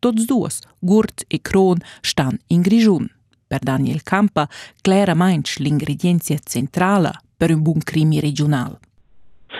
Tots 0.00 0.24
duos, 0.24 0.60
Gurt 0.80 1.24
e 1.28 1.40
Kron, 1.42 1.76
stan 2.00 2.38
in 2.48 2.62
Grigiun. 2.62 3.06
Per 3.46 3.58
Daniel 3.58 4.02
Campa, 4.02 4.48
claramente 4.80 5.62
l'ingredienzia 5.62 6.38
centrale 6.42 7.10
per 7.36 7.50
un 7.50 7.60
buon 7.60 7.80
crimi 7.82 8.18
regional. 8.18 8.78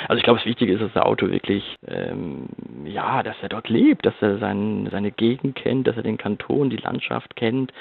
Also 0.08 0.18
ich 0.18 0.22
glaube, 0.22 0.38
das 0.38 0.46
Wichtige 0.46 0.72
ist, 0.72 0.80
dass 0.80 0.92
der 0.92 1.04
Autor 1.04 1.30
wirklich, 1.30 1.62
ähm, 1.86 2.48
ja, 2.84 3.22
dass 3.22 3.36
er 3.42 3.48
dort 3.48 3.68
lebt, 3.68 4.06
dass 4.06 4.14
er 4.20 4.38
sein, 4.38 4.88
seine 4.90 5.10
Gegend 5.10 5.56
kennt, 5.56 5.86
dass 5.86 5.96
er 5.96 6.02
den 6.02 6.16
Kanton, 6.16 6.70
die 6.70 6.76
Landschaft 6.76 7.36
kennt. 7.36 7.72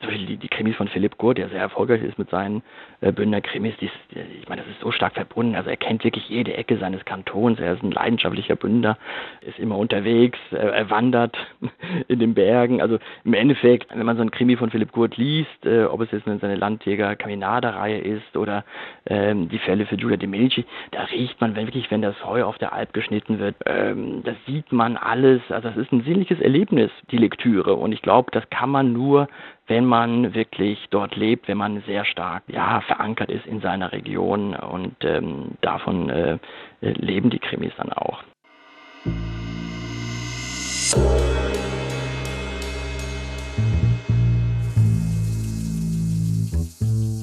Zum 0.00 0.08
Beispiel 0.08 0.26
die, 0.26 0.36
die 0.36 0.48
Krimis 0.48 0.76
von 0.76 0.88
Philipp 0.88 1.18
Gurt, 1.18 1.38
der 1.38 1.48
sehr 1.48 1.60
erfolgreich 1.60 2.02
ist 2.02 2.18
mit 2.18 2.30
seinen 2.30 2.62
äh, 3.00 3.10
Bündner 3.10 3.40
Krimis, 3.40 3.74
die, 3.80 3.90
ich 4.10 4.48
meine, 4.48 4.62
das 4.62 4.70
ist 4.70 4.80
so 4.80 4.92
stark 4.92 5.14
verbunden. 5.14 5.56
Also 5.56 5.70
er 5.70 5.76
kennt 5.76 6.04
wirklich 6.04 6.28
jede 6.28 6.56
Ecke 6.56 6.78
seines 6.78 7.04
Kantons. 7.04 7.58
Er 7.58 7.74
ist 7.74 7.82
ein 7.82 7.90
leidenschaftlicher 7.90 8.56
Bünder, 8.56 8.96
ist 9.40 9.58
immer 9.58 9.76
unterwegs, 9.76 10.38
er, 10.50 10.72
er 10.72 10.90
wandert 10.90 11.36
in 12.08 12.20
den 12.20 12.34
Bergen. 12.34 12.80
Also 12.80 12.98
im 13.24 13.34
Endeffekt, 13.34 13.90
wenn 13.94 14.06
man 14.06 14.16
so 14.16 14.22
einen 14.22 14.30
Krimi 14.30 14.56
von 14.56 14.70
Philipp 14.70 14.92
Gurt 14.92 15.16
liest, 15.16 15.66
äh, 15.66 15.84
ob 15.84 16.00
es 16.00 16.10
jetzt 16.12 16.24
seine 16.24 16.56
Landjäger 16.56 17.16
Caminada-Reihe 17.16 17.98
ist 17.98 18.36
oder 18.36 18.64
ähm, 19.06 19.48
die 19.48 19.58
Fälle 19.58 19.86
für 19.86 19.96
Giulia 19.96 20.16
de 20.16 20.28
Medici, 20.28 20.64
da 20.92 21.04
riecht 21.04 21.40
man, 21.40 21.56
wirklich, 21.56 21.90
wenn 21.90 22.02
das 22.02 22.24
Heu 22.24 22.44
auf 22.44 22.58
der 22.58 22.72
Alp 22.72 22.92
geschnitten 22.92 23.38
wird, 23.38 23.56
ähm, 23.66 24.22
das 24.24 24.36
sieht 24.46 24.70
man 24.70 24.96
alles. 24.96 25.40
Also 25.48 25.68
das 25.68 25.76
ist 25.76 25.92
ein 25.92 26.02
sinnliches 26.02 26.40
Erlebnis, 26.40 26.90
die 27.10 27.18
Lektüre. 27.18 27.74
Und 27.74 27.92
ich 27.92 28.02
glaube, 28.02 28.30
das 28.32 28.48
kann 28.50 28.70
man 28.70 28.92
nur, 28.92 29.28
wenn 29.68 29.84
man 29.84 30.34
wirklich 30.34 30.78
dort 30.90 31.14
lebt, 31.14 31.46
wenn 31.46 31.58
man 31.58 31.82
sehr 31.86 32.04
stark 32.04 32.42
ja, 32.48 32.80
verankert 32.80 33.30
ist 33.30 33.46
in 33.46 33.60
seiner 33.60 33.92
Region. 33.92 34.54
Und 34.54 34.96
ähm, 35.02 35.52
davon 35.60 36.08
äh, 36.08 36.38
leben 36.80 37.30
die 37.30 37.38
Krimis 37.38 37.72
dann 37.76 37.92
auch. 37.92 38.22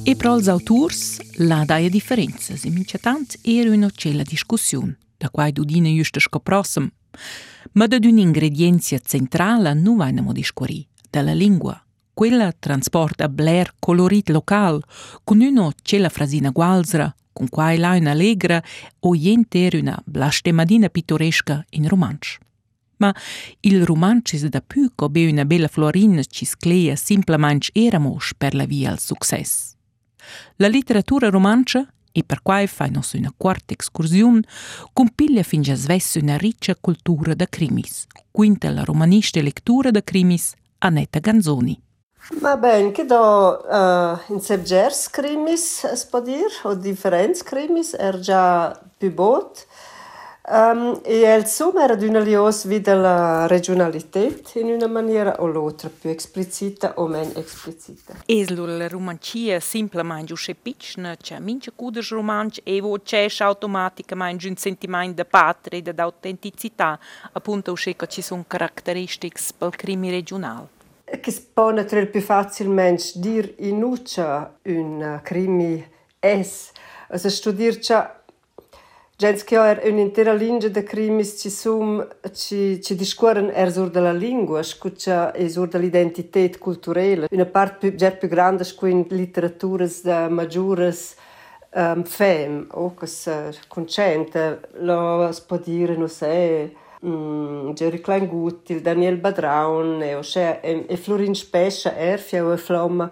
E 0.08 0.14
per 0.14 0.36
els 0.36 0.48
autors 0.48 1.18
la 1.42 1.64
daia 1.66 1.90
differenzas 1.90 2.64
e 2.64 2.70
minchatant 2.70 3.40
era 3.42 3.72
una 3.74 3.90
cella 3.90 4.22
discussione, 4.22 5.00
da 5.18 5.32
quai 5.32 5.52
dudina 5.52 5.90
giusta 5.90 6.20
scoprossem. 6.20 6.88
Ma 7.72 7.88
da 7.88 7.98
d'un'ingredienzia 7.98 9.00
centrale 9.00 9.74
non 9.74 9.98
vainamo 9.98 10.32
discorri, 10.32 10.86
dalla 11.10 11.34
lingua. 11.34 11.85
Quella 12.16 12.54
trasporta 12.58 13.28
Blair 13.28 13.74
colorit 13.78 14.30
local, 14.30 14.82
con 15.24 15.42
uno 15.42 15.74
c'è 15.84 15.98
la 15.98 16.08
frasina 16.08 16.50
gualzra, 16.50 17.14
con 17.34 17.50
quai 17.50 17.78
là 17.78 17.92
una 17.92 18.12
allegra 18.12 18.64
o 19.02 19.14
jenter 19.14 19.76
una 19.76 20.02
blastemadina 20.06 20.88
pittoresca 20.88 21.64
in 21.72 21.88
romansch. 21.90 22.38
Ma 22.98 23.14
il 23.60 23.86
romansch 23.86 24.34
is 24.34 24.46
da 24.46 24.62
più 24.62 24.94
come 24.96 25.30
una 25.30 25.44
bella 25.44 25.68
florina 25.68 26.24
ci 26.24 26.46
sclea 26.46 26.96
simplemente 26.96 27.70
eramos 27.74 28.34
per 28.38 28.56
la 28.56 28.66
via 28.66 28.92
al 28.92 29.00
success. 29.00 29.76
La 30.56 30.70
literatura 30.70 31.30
romancia 31.30 31.86
e 32.14 32.24
per 32.24 32.42
quai 32.42 32.68
fai 32.68 32.92
nos 32.92 33.12
una 33.12 33.34
quarta 33.36 33.74
excursiun, 33.74 34.42
compiglia 34.94 35.44
fin 35.44 35.62
già 35.62 35.76
svesse 35.76 36.20
una 36.20 36.38
riccia 36.38 36.78
cultura 36.80 37.34
da 37.34 37.46
crimis, 37.46 38.06
quinta 38.32 38.70
la 38.72 38.86
romanista 38.86 39.42
lectura 39.42 39.92
da 39.92 40.02
crimis 40.02 40.54
Annetta 40.78 41.20
Ganzoni. 41.20 41.78
Ma 42.42 42.58
ben, 42.58 42.92
che 42.92 43.06
do 43.06 43.64
uh, 43.68 44.20
in 44.34 44.42
sebgers 44.42 45.10
crimis, 45.10 45.84
es 45.84 46.06
può 46.06 46.22
dir, 46.22 46.50
o 46.64 46.74
differents 46.74 47.44
crimis, 47.44 47.94
er 47.94 48.20
già 48.20 48.80
più 48.98 49.14
bot, 49.14 49.68
Um, 50.48 51.00
e 51.04 51.22
il 51.22 51.48
sum 51.48 51.76
era 51.80 51.96
d'una 51.96 52.20
lios 52.20 52.68
vide 52.68 52.94
la 52.94 53.48
regionalität 53.48 54.54
in 54.56 54.68
una 54.68 54.86
maniera 54.86 55.42
o 55.42 55.48
l'altra, 55.48 55.90
più 55.90 56.12
esplicita 56.12 56.94
o 56.98 57.08
meno 57.08 57.32
esplicita. 57.40 58.14
Es 58.28 58.52
la 58.52 58.88
romancia 58.88 59.60
simplemente 59.60 60.34
usce 60.34 60.54
pitchna, 60.54 61.16
c'è 61.16 61.40
mince 61.40 61.72
cudes 61.76 62.12
romanci 62.12 62.62
e 62.64 62.80
vo 62.80 63.00
c'è 63.00 63.26
automaticamente 63.40 64.48
un 64.48 64.56
sentimento 64.56 65.24
di 65.24 65.28
patria 65.28 65.80
e 65.80 65.82
di 65.82 66.00
autenticità, 66.00 67.00
appunto 67.32 67.72
usce 67.72 67.96
che 67.96 68.06
ci 68.06 68.22
sono 68.22 68.46
caratteristiche 68.48 69.42
pel 69.58 69.76
crimi 69.76 70.12
regionale. 70.12 70.68
Che 71.06 71.46
può 71.54 71.72
naturalmente 71.72 72.12
più 72.12 72.22
facilmente 72.22 73.12
dire 73.16 73.54
in 73.58 73.84
un 73.84 75.20
crimi 75.24 75.86
es, 76.20 76.72
also 77.10 77.30
studircia 77.30 78.26
Gens 79.18 79.46
che 79.46 79.56
er 79.56 79.80
un'intera 79.86 80.34
linea 80.34 80.68
de 80.68 80.84
crimis 80.84 81.40
ci 81.40 81.50
sum 81.50 82.06
ci 82.34 82.82
ci 82.82 82.96
discorren 82.96 83.50
er 83.54 83.72
sur 83.72 83.90
de 83.90 84.02
lingua, 84.12 84.62
scuccia 84.62 85.32
e 85.32 85.48
sur 85.48 85.70
de 85.70 85.78
l'identität 85.78 86.58
culturella. 86.58 87.28
Una 87.32 87.46
part 87.46 87.78
più 87.78 87.96
ger 87.96 88.18
più 88.18 88.28
grande 88.28 88.66
scuin 88.66 89.06
literaturas 89.08 90.02
de 90.02 90.28
maggiores 90.28 91.16
um, 91.76 92.04
fem, 92.04 92.68
o 92.72 92.94
che 92.94 93.08
se 93.08 93.54
concente, 93.70 94.60
lo 94.80 95.32
spodire, 95.32 95.94
dire, 95.94 95.98
non 95.98 96.10
se, 96.10 96.76
mm, 97.06 97.72
Jerry 97.74 98.02
Kleingut, 98.02 98.74
Daniel 98.82 99.18
Badraun, 99.18 100.02
e, 100.02 100.20
e, 100.62 100.86
e 100.88 100.98
Florin 100.98 101.36
Spescia, 101.36 101.96
Erfia, 101.96 102.52
e 102.52 102.58
Flomma, 102.58 103.12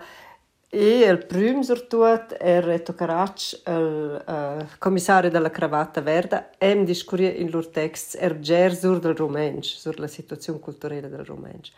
E 0.75 1.01
il 1.01 1.23
primo 1.27 1.61
surtut 1.61 2.35
era 2.39 2.65
Reto 2.65 2.95
Carac, 2.95 3.61
il 3.67 4.23
uh, 4.25 4.65
commissario 4.79 5.29
della 5.29 5.51
cravatta 5.51 6.01
verde, 6.01 6.49
e 6.57 6.83
discuria 6.83 7.31
in 7.31 7.51
loro 7.51 7.69
text 7.69 8.15
er 8.19 8.39
ger 8.39 8.73
sur 8.73 8.97
del 8.97 9.13
romansch, 9.13 9.77
sur 9.77 9.99
la 9.99 10.07
situazione 10.07 10.57
culturale 10.57 11.09
del 11.09 11.25
romansch. 11.25 11.71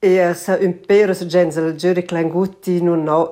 E 0.00 0.28
uh, 0.28 0.34
sa 0.34 0.58
un 0.60 0.80
pero 0.84 1.14
sa 1.14 1.24
gens 1.24 1.56
al 1.56 1.76
Jerry 1.76 2.02
Klangutti 2.02 2.82
non 2.82 3.06
ha 3.06 3.30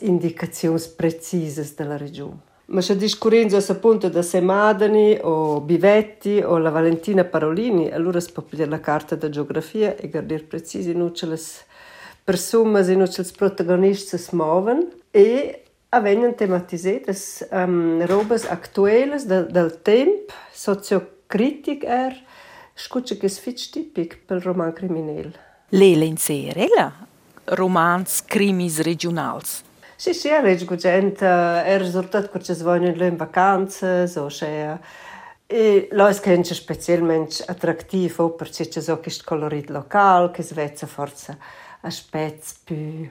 indicazioni 0.00 0.78
precise 0.94 1.72
della 1.74 1.96
regione. 1.96 2.52
Ma 2.66 2.80
se 2.80 2.96
discurenzo 2.96 3.56
a 3.56 3.74
punto 3.74 4.08
da 4.08 4.22
Semadani 4.22 5.18
o 5.20 5.60
Bivetti 5.60 6.42
o 6.42 6.56
la 6.56 6.70
Valentina 6.70 7.24
Parolini, 7.24 7.90
allora 7.90 8.20
si 8.20 8.32
può 8.32 8.42
pigliare 8.42 8.70
la 8.70 8.80
carta 8.80 9.16
da 9.16 9.28
geografia 9.28 9.96
e 9.96 10.08
guardare 10.08 10.44
precisi 10.44 10.94
non 10.94 11.14
ce 11.14 11.26
le 11.26 11.38
persumas 12.24 12.88
in 12.88 13.04
els 13.04 13.32
protagonistas 13.36 14.28
se 14.28 14.36
moven 14.36 14.86
e 15.12 15.62
avvengono 15.92 16.32
tematisetas 16.34 17.44
um, 17.52 18.00
robas 18.08 18.46
actuelles 18.50 19.26
de, 19.28 19.44
del 19.52 19.70
temp, 19.84 20.32
sociocritic 20.52 21.84
er, 21.84 22.16
scuccia 22.74 23.16
che 23.20 23.28
sfitch 23.28 23.70
tipic 23.70 24.24
pel 24.26 24.40
roman 24.40 24.72
criminel. 24.72 25.30
Lela 25.68 26.04
in 26.04 26.16
serela, 26.16 26.90
romans 27.44 28.22
crimis 28.24 28.80
regionals. 28.80 29.62
Sì, 29.96 30.12
sì, 30.12 30.28
è 30.28 30.42
leggo 30.42 30.74
gente, 30.74 31.26
è 31.26 31.78
risultato 31.78 32.28
che 32.28 32.42
ci 32.42 32.52
vogliono 32.62 33.04
in 33.04 33.16
vacanze, 33.16 34.10
o 34.16 34.26
c'è... 34.26 34.78
E 35.46 35.88
lo 35.92 36.08
è 36.08 36.20
che 36.20 36.34
è 36.34 36.42
specialmente 36.42 37.44
attrattivo 37.46 38.30
perché 38.30 38.66
c'è 38.66 38.80
so 38.80 38.98
questo 38.98 39.24
colorito 39.26 39.72
locale, 39.72 40.30
che 40.30 40.42
svezza 40.42 40.86
forza 40.86 41.36
aspects 41.82 42.60
più 42.64 43.10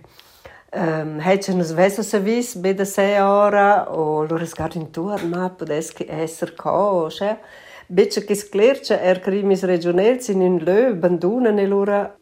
Um, 0.75 1.19
Hättest 1.19 1.51
du 1.51 1.77
ein 1.77 2.03
Service 2.03 2.57
bei 2.57 2.73
der 2.73 2.87
Seeora 2.87 3.91
o 3.91 4.23
lo 4.23 4.37
resgard 4.37 4.73
in 4.73 4.89
turma, 4.89 5.51
potessi 5.51 6.03
essere 6.09 6.55
cose. 6.55 7.37
Bitte 7.85 8.23
che 8.23 8.33
sclercia 8.33 8.99
er 8.99 9.19
crimis 9.19 9.63
regionals 9.65 10.29
in 10.29 10.41
un 10.41 10.57
lö 10.57 10.95
banduna 10.95 11.51
nell'ora 11.51 12.17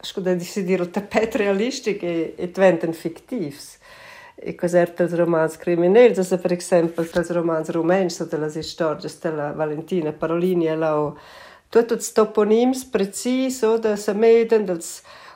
Acho 0.00 0.20
decidir 0.20 0.80
o 0.80 0.86
tapete 0.86 1.38
realístico 1.38 2.06
e, 2.06 2.34
e 2.38 2.46
diventam 2.46 2.92
fictivos. 2.92 3.78
E 4.40 4.54
cos'è 4.54 4.86
per 4.92 5.10
i 5.10 5.16
romanzi 5.16 5.58
criminali? 5.58 6.14
Per 6.14 6.52
esempio, 6.52 7.02
per 7.02 7.26
i 7.28 7.32
romanzi 7.32 7.72
rumeni, 7.72 8.14
delle 8.28 8.62
storie 8.62 9.10
della 9.20 9.52
Valentina 9.52 10.12
Parolini, 10.12 10.66
ela, 10.66 11.12
tutti 11.68 11.94
i 11.94 12.12
toponimi 12.12 12.78
precisi, 12.88 13.66
si 13.96 14.12
meden, 14.12 14.64
dei 14.64 14.78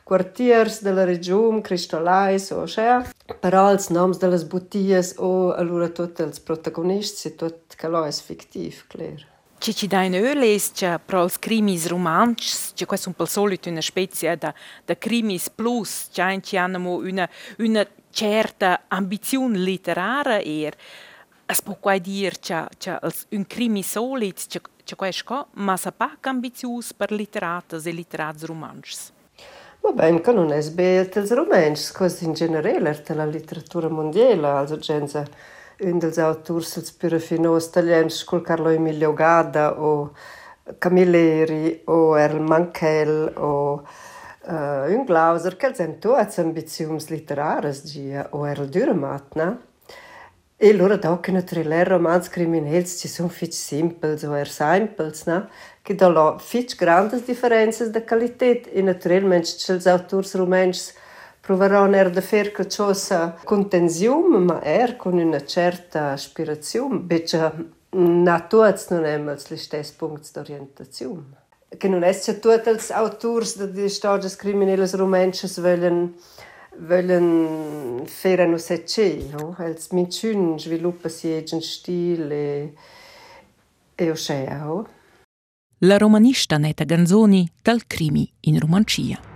quartieri, 0.05 0.71
della 0.81 1.05
regione, 1.05 1.61
cristallai, 1.61 2.41
o 2.53 2.63
c'è, 2.63 3.03
però 3.41 3.73
i 3.73 3.85
nomi 3.89 4.17
delle 4.17 4.45
bottiglie, 4.45 5.13
o 5.17 5.53
allora 5.55 5.89
tutti 5.89 6.23
i 6.23 6.31
protagonisti, 6.45 7.35
tutti 7.35 7.77
quello 7.77 8.05
è 8.05 8.13
fictivo, 8.13 8.77
chiaro. 8.87 9.31
Ci 9.63 9.77
ci 9.77 9.87
dai 9.87 10.13
öles, 10.13 10.73
che 10.73 10.99
pro 11.07 11.23
els 11.23 11.39
crimis 11.39 11.87
romantici, 11.87 12.73
che 12.75 12.85
questo 12.85 13.11
un 13.11 13.15
po' 13.15 13.27
solito 13.27 13.69
una 13.69 13.81
specie 13.81 14.37
da, 14.37 14.53
da 14.85 14.97
crimis 14.99 15.51
plus, 15.51 16.09
che 16.11 16.41
ci 16.43 16.57
hanno 16.57 16.97
una, 16.97 17.31
una 17.59 17.87
certa 18.11 18.87
ambizione 18.89 19.59
letteraria 19.59 20.41
er. 20.41 20.75
Es 21.47 21.63
può 21.63 21.77
quai 21.79 22.01
dir 22.01 22.41
che, 22.41 22.67
che 22.77 22.99
un 23.29 23.47
crimi 23.47 23.85
che, 23.85 24.61
che 24.83 24.97
questo, 24.97 25.47
ma 25.53 25.77
sa 25.77 25.93
pa 25.93 26.17
ambizius 26.23 26.93
per 26.93 27.13
litteratas 27.13 27.87
e 27.87 27.93
litterats 27.93 28.43
romantici. 28.43 29.13
Va 29.81 29.93
bene, 29.93 30.21
che 30.21 30.33
non 30.33 30.51
è 30.51 30.61
sbagliato 30.61 31.21
il 31.21 31.29
romanzo, 31.29 31.93
questo 31.97 32.25
in 32.25 32.33
generale, 32.33 33.01
è 33.01 33.15
la 33.15 33.27
letteratura 33.27 33.89
mondiale, 33.89 34.45
also 34.45 34.77
gente, 34.79 35.25
Ündelsaus, 35.83 36.39
Tursels, 36.47 36.93
Pyrofinos, 36.93 37.69
Taliems, 37.71 38.23
Kulcarlo 38.25 38.71
Emilio 38.71 39.13
Gada 39.13 39.73
o 39.79 40.13
Camilleri 40.79 41.83
o 41.87 42.17
Erl 42.17 42.41
Mankel 42.41 43.33
o 43.37 43.83
eh, 44.47 44.53
uh, 44.53 44.87
Ünglauser, 44.95 45.57
quels 45.59 45.83
hem 45.83 45.99
tots 46.03 46.39
ambizions 46.39 47.11
literares 47.11 47.83
gia 47.91 48.29
o 48.33 48.47
Erl 48.47 48.71
Dürremat, 48.71 49.37
ne? 49.37 49.51
No? 49.51 49.59
E 50.65 50.73
loro 50.73 50.97
da 50.97 51.19
che 51.19 51.43
thriller 51.43 51.89
romans 51.89 52.29
criminels 52.29 53.01
ci 53.01 53.09
sono 53.09 53.29
fitch 53.29 53.53
simples 53.53 54.23
o 54.23 54.33
er 54.33 54.47
simples, 54.47 55.25
ne? 55.25 55.35
No? 55.35 55.49
Che 55.83 55.95
da 55.97 56.07
lo 56.07 56.39
fitch 56.39 56.77
grandes 56.77 57.25
differences 57.25 57.89
de 57.91 58.05
qualität 58.05 58.69
e 58.73 58.81
naturalmente 58.81 59.57
c'è 59.57 59.73
els 59.73 59.87
autors 59.87 60.37
rumens 60.37 60.95
proveranno 61.43 61.97
er 61.97 62.11
de 62.11 62.23
fer 62.23 62.53
che 62.53 62.67
cosa 62.67 63.37
con 63.45 63.69
tensione, 63.69 64.39
ma 64.39 64.61
er 64.63 64.97
con 64.97 65.19
una 65.19 65.45
certa 65.45 66.13
aspirazione, 66.13 67.01
beccia 67.01 67.53
na 67.91 68.41
tutti 68.47 68.95
non 68.95 69.05
hanno 69.05 69.35
gli 69.35 69.57
stessi 69.57 69.95
punti 69.97 70.31
di 70.33 70.39
orientazione. 70.39 71.41
Che 71.77 71.89
non 71.89 72.03
è 72.05 72.19
che 72.19 72.39
tutti 72.39 72.71
gli 72.71 72.93
autori 72.93 73.47
di 73.73 73.89
storie 73.89 74.31
criminali 74.37 74.89
romanze 74.93 75.49
vogliono 75.61 76.13
wollen 76.79 78.05
fare 78.07 78.47
no 78.47 78.59
sece, 78.59 79.29
no? 79.31 79.55
Els 79.59 79.91
minciun 79.93 80.59
sviluppa 80.59 81.09
si 81.09 81.29
egen 81.29 81.61
stil 81.61 82.31
e, 82.31 82.75
e 83.95 84.11
oscea, 84.11 84.71
oh? 84.71 84.87
La 85.79 85.99
romanista 85.99 86.59
Neta 86.59 86.85
Ganzoni 86.85 87.49
dal 87.61 87.87
crimi 87.87 88.31
in 88.43 88.59
romancia. 88.59 89.32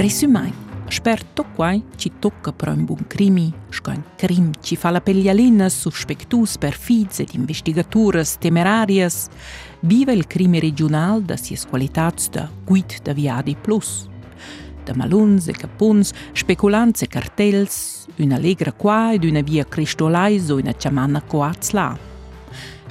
Resumai, 0.00 0.50
sper 0.88 1.26
quai 1.54 1.84
ci 1.96 2.12
tocca 2.18 2.52
per 2.52 2.68
un 2.68 2.86
buon 2.86 3.04
crimi, 3.06 3.52
scoin 3.68 4.02
crim 4.16 4.50
ci 4.62 4.74
fa 4.74 4.88
la 4.88 5.02
peglialina 5.02 5.68
suspectus 5.68 6.56
per 6.56 6.72
fiz 6.72 7.18
ed 7.18 7.34
investigatures 7.34 8.38
temerarias, 8.38 9.28
vive 9.80 10.14
il 10.14 10.26
crime 10.26 10.58
regional 10.58 11.20
da 11.20 11.36
sies 11.36 11.66
qualitats 11.66 12.30
da 12.30 12.48
guid 12.64 13.02
da 13.02 13.12
viadi 13.12 13.54
plus. 13.60 14.08
Da 14.86 14.94
maluns 14.94 15.48
e 15.48 15.52
capuns, 15.52 16.14
speculants 16.32 17.02
e 17.02 17.06
cartels, 17.06 18.06
una 18.16 18.36
allegra 18.36 18.72
qua 18.72 19.12
ed 19.12 19.24
una 19.24 19.42
via 19.42 19.66
cristolais 19.66 20.48
o 20.48 20.56
una 20.56 20.72
ciamana 20.72 21.20
coaz 21.20 21.72
là. 21.72 22.09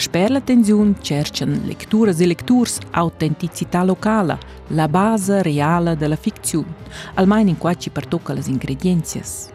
Per 0.07 0.31
l'attenzione 0.31 0.95
cercano 1.01 1.59
letture 1.63 2.15
e 2.17 2.25
lecturs 2.25 2.79
autenticità 2.91 3.83
locale, 3.83 4.39
la 4.69 4.87
base 4.87 5.43
reale 5.43 5.95
della 5.95 6.15
fiction, 6.15 6.65
almeno 7.13 7.49
in 7.49 7.57
qua 7.57 7.75
ci 7.75 7.89
pertocca 7.91 8.33
le 8.33 8.41
ingredienze. 8.47 9.51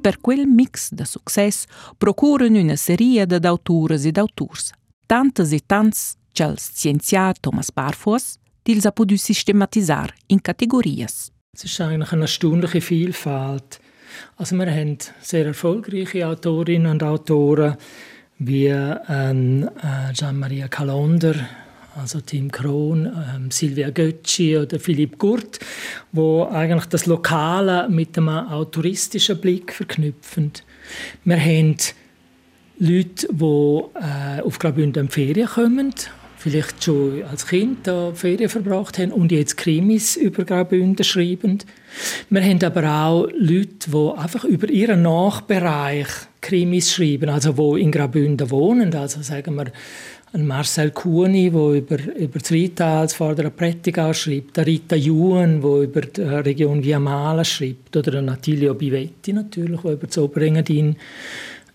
Per 0.00 0.20
quel 0.20 0.46
mix 0.46 0.92
de 0.92 1.04
success 1.04 1.64
procuren 1.98 2.54
una 2.54 2.76
serie 2.76 3.26
de 3.26 3.38
d'autures 3.38 4.04
e 4.04 4.12
d'auturs, 4.12 4.72
tantes 5.06 5.52
e 5.52 5.60
tants 5.66 6.14
ch'el 6.32 6.56
scienziat 6.58 7.40
Thomas 7.40 7.70
Barfuss 7.72 8.36
dils 8.62 8.84
ha 8.84 8.92
potuto 8.92 9.20
systematisar 9.20 10.14
in 10.28 10.40
Kategorien. 10.40 11.08
Es 11.52 11.64
ist 11.64 11.80
eigentlich 11.80 12.12
eine 12.12 12.22
erstaunliche 12.22 12.80
Vielfalt. 12.80 13.80
Also 14.36 14.54
wir 14.56 14.70
haben 14.70 14.98
sehr 15.20 15.46
erfolgreiche 15.46 16.28
Autorinnen 16.28 16.92
und 16.92 17.02
Autoren 17.02 17.76
wie 18.38 18.68
ähm, 18.68 19.68
äh, 19.82 20.12
Gian-Maria 20.12 20.68
Calonder, 20.68 21.34
also 21.96 22.20
Tim 22.20 22.52
Krohn, 22.52 23.06
ähm, 23.06 23.50
Silvia 23.50 23.90
Göcci 23.90 24.56
oder 24.56 24.78
Philipp 24.78 25.18
Gurt, 25.18 25.58
wo 26.12 26.44
eigentlich 26.44 26.86
das 26.86 27.06
Lokale 27.06 27.88
mit 27.88 28.16
einem 28.16 28.28
autoristischen 28.28 29.40
Blick 29.40 29.72
verknüpfen. 29.72 30.52
Wir 31.24 31.40
haben 31.40 31.76
Leute, 32.78 33.26
die 33.28 33.98
äh, 33.98 34.40
auf 34.40 34.58
Graubünden 34.60 35.08
Ferien 35.08 35.48
kommen, 35.48 35.94
vielleicht 36.40 36.82
schon 36.82 37.22
als 37.24 37.46
Kind 37.46 37.86
da 37.86 38.12
Ferien 38.14 38.48
verbracht 38.48 38.98
haben 38.98 39.12
und 39.12 39.30
jetzt 39.30 39.58
Krimis 39.58 40.16
über 40.16 40.44
Graubünden 40.44 41.04
schreiben. 41.04 41.58
Wir 42.30 42.42
haben 42.42 42.64
aber 42.64 42.90
auch 42.90 43.28
Leute, 43.36 43.90
die 43.90 44.18
einfach 44.18 44.44
über 44.44 44.68
ihren 44.70 45.02
Nachbereich 45.02 46.08
Krimis 46.40 46.92
schreiben, 46.92 47.28
also 47.28 47.52
die 47.52 47.82
in 47.82 47.92
Graubünden 47.92 48.50
wohnen, 48.50 48.94
also 48.94 49.20
sagen 49.20 49.54
wir 49.56 49.66
ein 50.32 50.46
Marcel 50.46 50.92
Kuhni, 50.92 51.50
der 51.50 51.72
über, 51.72 51.98
über 52.16 52.38
das 52.38 52.52
Rital, 52.52 53.02
das 53.02 53.14
Vordere 53.14 53.50
Prättigau 53.50 54.12
schreibt, 54.12 54.56
der 54.56 54.66
Rita 54.66 54.94
Juhen, 54.94 55.60
der 55.60 55.82
über 55.82 56.00
die 56.02 56.22
Region 56.22 56.84
Viamala 56.84 57.44
schreibt, 57.44 57.96
oder 57.96 58.12
der 58.12 58.22
Natilio 58.22 58.74
Bivetti 58.74 59.32
natürlich, 59.32 59.80
der 59.80 59.92
über 59.92 60.06
das 60.06 60.18
Oberengadin 60.18 60.96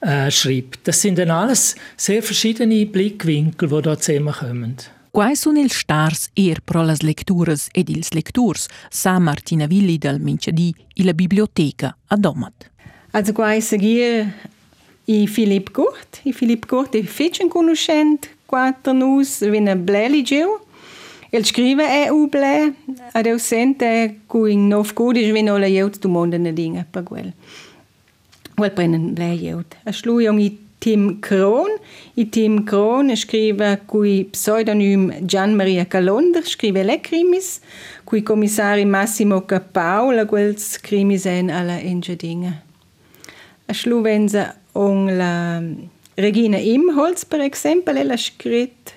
äh, 0.06 0.30
schreibt. 0.30 0.88
Das 0.88 1.02
sind 1.02 1.18
dann 1.18 1.32
alles 1.32 1.76
sehr 1.98 2.22
verschiedene 2.22 2.86
Blickwinkel, 2.86 3.70
die 3.70 3.82
da 3.82 3.98
zusammenkommen. 3.98 4.76
Quais 5.12 5.40
sono 5.40 5.62
ils 5.62 5.74
stars 5.74 6.30
er 6.36 6.58
pro 6.66 6.84
las 6.84 7.02
lecturas 7.02 7.70
ed 7.74 7.90
ils 7.90 8.12
lecturs 8.12 8.68
sa 8.90 9.18
Martina 9.18 9.66
Villi 9.66 9.98
del 9.98 10.20
Minciadì 10.20 10.76
e 10.94 11.06
la 11.06 11.14
biblioteca 11.14 11.96
a 12.08 12.18
Domat. 12.18 12.70
Also 13.12 13.32
quais 13.32 13.66
seguir 13.66 14.28
i 15.06 15.26
Filip 15.28 15.72
Gurt. 15.72 16.20
I 16.24 16.34
Filip 16.34 16.66
Gurt 16.66 16.98
è 16.98 17.04
fece 17.04 17.48
conoscente 17.48 18.28
quattro 18.46 18.92
nus 18.92 19.50
vina 19.50 19.76
bleli 19.76 20.22
geu. 20.22 20.60
El 21.30 21.46
scrive 21.46 21.86
è 21.88 22.10
u 22.10 22.28
ble, 22.28 22.74
ad 23.14 23.26
eu 23.26 23.38
sente 23.38 24.20
cu 24.28 24.46
in 24.46 24.68
nov 24.68 24.94
codice 24.94 25.32
vina 25.32 25.58
la 25.58 25.68
jeut 25.68 25.98
du 26.00 26.10
monde 26.10 26.38
ne 26.38 26.52
dinge 26.52 26.86
per 26.90 27.04
quel. 27.04 27.34
Quel 28.56 28.72
brennen 28.72 29.14
ble 29.14 29.34
jeut. 29.36 29.76
A 29.84 29.92
slujong 29.92 30.40
i 30.40 30.58
Tim 30.80 31.20
Kron. 31.20 31.78
I 32.16 32.30
Tim 32.30 32.64
Kron 32.64 33.16
scrive 33.16 33.82
cui 33.86 34.26
pseudonym 34.32 35.12
Gian 35.26 35.56
Maria 35.56 35.86
Calonder, 35.86 36.46
scrive 36.46 36.84
le 36.84 37.00
crimis, 37.02 37.60
cui 38.04 38.24
commissari 38.24 38.86
Massimo 38.86 39.42
Capaula, 39.42 40.26
quels 40.26 40.80
crimis 40.80 41.26
en 41.26 41.50
alla 41.50 41.80
engedinga. 41.80 42.62
A 43.66 43.74
sluvenza 43.74 44.56
on 44.74 45.18
la 45.18 45.62
Regina 46.16 46.58
Imholz, 46.58 47.26
per 47.26 47.42
esempio, 47.42 47.94
ella 47.94 48.14
ha 48.14 48.18
scritto 48.18 48.92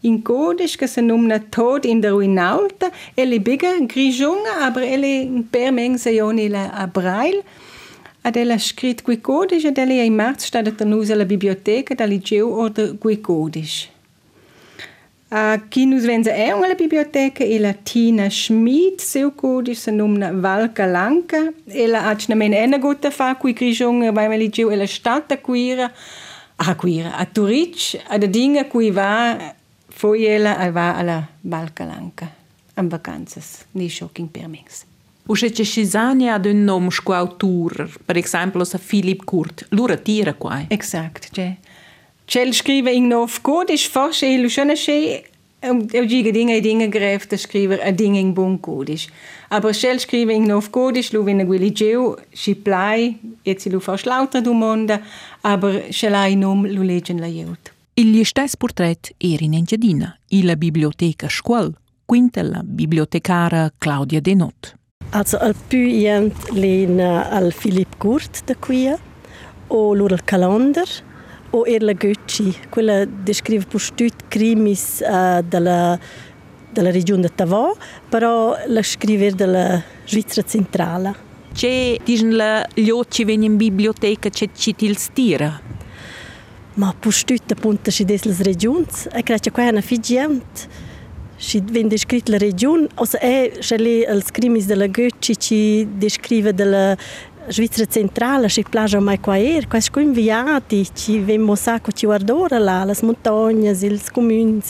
in 0.00 0.22
codice 0.22 0.76
che 0.76 0.86
si 0.86 1.00
nomina 1.00 1.38
Tod 1.38 1.84
in 1.84 2.00
der 2.00 2.10
Ruinalta. 2.10 2.90
Ella 3.14 3.34
è 3.34 3.40
bigger 3.40 3.86
grigiunga, 3.86 4.60
aber 4.60 4.82
ella 4.82 5.06
è 5.06 5.28
per 5.48 5.72
menzioni 5.72 6.52
a 6.52 6.86
braille. 6.86 7.38
Ad 7.38 7.61
quei 9.02 9.20
codice 9.20 9.68
ed 9.68 9.78
ella 9.78 9.92
è 9.92 10.02
in 10.02 10.14
marzo 10.14 10.46
stata 10.46 10.70
tenuta 10.70 11.12
alla 11.12 11.24
biblioteca 11.24 11.94
da 11.94 12.04
liceo 12.04 12.48
oder 12.48 12.96
quei 12.98 13.20
codice. 13.20 13.90
A 15.34 15.62
chi 15.66 15.86
nus 15.86 16.04
venza 16.04 16.30
è 16.30 16.50
alla 16.50 16.74
biblioteca 16.74 17.42
è 17.42 17.58
la 17.58 17.72
Tina 17.72 18.28
Schmid, 18.28 19.00
seu 19.00 19.34
codice 19.34 19.80
si 19.80 19.90
nomina 19.90 20.30
Valca 20.30 20.84
Lanca. 20.84 21.50
Ella 21.64 22.04
ha 22.04 22.16
cinamen 22.16 22.52
ena 22.52 22.78
gutta 22.78 23.10
fa 23.10 23.36
quei 23.36 23.54
grigiunga, 23.54 24.12
vai 24.12 24.28
me 24.28 24.36
liceo, 24.36 24.70
ella 24.70 24.86
stata 24.86 25.38
quira, 25.38 25.90
a 26.56 26.74
quira, 26.76 27.16
a 27.16 27.24
Turic, 27.24 27.98
ad 28.06 28.24
dinga 28.24 28.66
cui 28.66 28.90
va, 28.90 29.54
foi 29.88 30.26
ella 30.26 30.70
va 30.70 30.96
alla 30.96 31.26
Valca 31.40 31.84
Lanca, 31.84 32.30
am 32.74 32.88
vacanzas, 32.88 33.64
ni 33.72 33.88
shocking 33.88 34.28
per 34.28 34.48
c'è 35.26 35.64
Cisania 35.64 36.34
ad 36.34 36.46
un 36.46 36.64
nome 36.64 36.90
sco 36.90 37.12
autor, 37.12 37.90
per 38.04 38.16
esempio 38.16 38.64
sa 38.64 38.78
Philip 38.78 39.24
Kurt, 39.24 39.66
lura 39.70 39.96
tira 39.96 40.34
qua. 40.34 40.64
Exakt, 40.68 41.30
c'è. 41.30 41.56
C'è 42.24 42.52
scrive 42.52 42.92
in 42.92 43.06
nov 43.06 43.40
codice, 43.40 43.88
forse 43.88 44.26
il 44.26 44.48
schöne 44.48 44.74
sche 44.74 45.30
eu 45.62 46.06
diga 46.06 46.30
dinge 46.30 46.60
dinge 46.60 46.88
gref 46.88 47.26
de 47.26 47.36
skriver 47.36 47.80
a 47.82 47.90
ding 47.90 48.16
in 48.16 48.32
bon 48.32 48.58
codice. 48.60 49.08
Aber 49.48 49.72
shell 49.74 49.98
scrive 49.98 50.32
in 50.32 50.44
nov 50.44 50.70
codice 50.70 51.16
lu 51.16 51.22
vina 51.22 51.44
guili 51.44 51.70
geu, 51.72 52.16
si 52.32 52.54
plai, 52.54 53.18
et 53.42 53.60
si 53.60 53.70
lu 53.70 53.78
fa 53.80 53.96
schlauter 53.96 54.42
du 54.42 54.52
monde, 54.52 55.00
aber 55.42 55.86
shellai 55.90 56.34
num 56.34 56.66
lu 56.66 56.82
legen 56.82 57.20
la 57.20 57.28
jeut. 57.28 57.72
Il 57.94 58.24
stess 58.26 58.56
portret 58.56 59.12
era 59.18 59.44
in 59.44 59.54
Engiadina, 59.54 60.18
e 60.28 60.42
la 60.42 60.56
biblioteca 60.56 61.28
scuol, 61.28 61.72
quinta 62.06 62.42
la 62.42 62.62
bibliotecara 62.64 63.70
Claudia 63.78 64.20
Denot. 64.20 64.74
Also 65.14 65.36
al 65.36 65.54
più 65.68 65.78
ient 65.78 66.48
lena 66.52 67.28
al 67.28 67.52
Philip 67.52 67.98
Gurt 67.98 68.44
da 68.46 68.54
qui 68.56 68.90
o 69.68 69.92
lur 69.92 70.12
al 70.12 70.24
calendar 70.24 70.88
o 71.50 71.66
er 71.66 71.82
la 71.82 71.92
Göcci, 71.92 72.54
quella 72.70 73.04
descrive 73.04 73.66
per 73.66 73.78
stut 73.78 74.14
crimis 74.28 75.02
uh, 75.04 75.42
della 75.42 75.98
della 76.72 76.90
regione 76.90 77.20
de 77.20 77.34
Tavò, 77.34 77.76
però 78.08 78.56
la 78.66 78.82
scriver 78.82 79.34
della 79.34 79.82
Svizzera 80.06 80.48
centrale. 80.48 81.14
C'è 81.52 81.98
dicono 82.02 82.34
la 82.34 82.66
gli 82.72 82.88
occhi 82.88 83.24
vengono 83.24 83.52
in 83.52 83.58
biblioteca 83.58 84.30
c'è 84.30 84.48
ci 84.54 84.74
til 84.74 84.96
stira. 84.96 85.60
Ma 86.76 86.94
per 86.98 87.12
stut 87.12 87.52
appunto 87.52 87.90
si 87.90 88.06
des 88.06 88.24
las 88.24 88.40
regions, 88.40 89.08
e 89.12 89.22
credo 89.22 89.42
che 89.42 89.50
qua 89.50 89.64
è 89.64 89.68
una 89.68 89.82
figient. 89.82 90.68
Si 91.42 91.60
venne 91.60 91.88
descritto 91.88 92.30
la 92.30 92.38
regione, 92.38 92.86
also 92.94 93.18
è 93.18 93.50
scelle 93.58 94.06
als 94.06 94.30
crimis 94.30 94.64
della 94.64 94.86
Göcci 94.86 95.36
ci 95.36 95.88
descrive 95.90 96.54
della 96.54 96.96
Svizzera 97.48 97.90
centrale, 97.90 98.48
si 98.48 98.62
plagia 98.62 99.00
mai 99.00 99.18
qua 99.18 99.36
er, 99.36 99.66
quasi 99.66 99.86
sco 99.86 99.98
inviati, 99.98 100.86
ci 100.94 101.18
vemmo 101.18 101.56
sacco 101.56 101.90
ci 101.90 102.06
guardora 102.06 102.58
là, 102.58 102.84
las 102.84 103.02
montagne, 103.02 103.70
ils 103.70 104.08
comuni, 104.12 104.62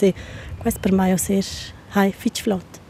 quasi 0.57 0.79
per 0.81 0.93
mai 0.93 1.17
ser, 1.19 1.45
hai, 1.91 2.11
fitch 2.11 2.41
flott. 2.41 2.82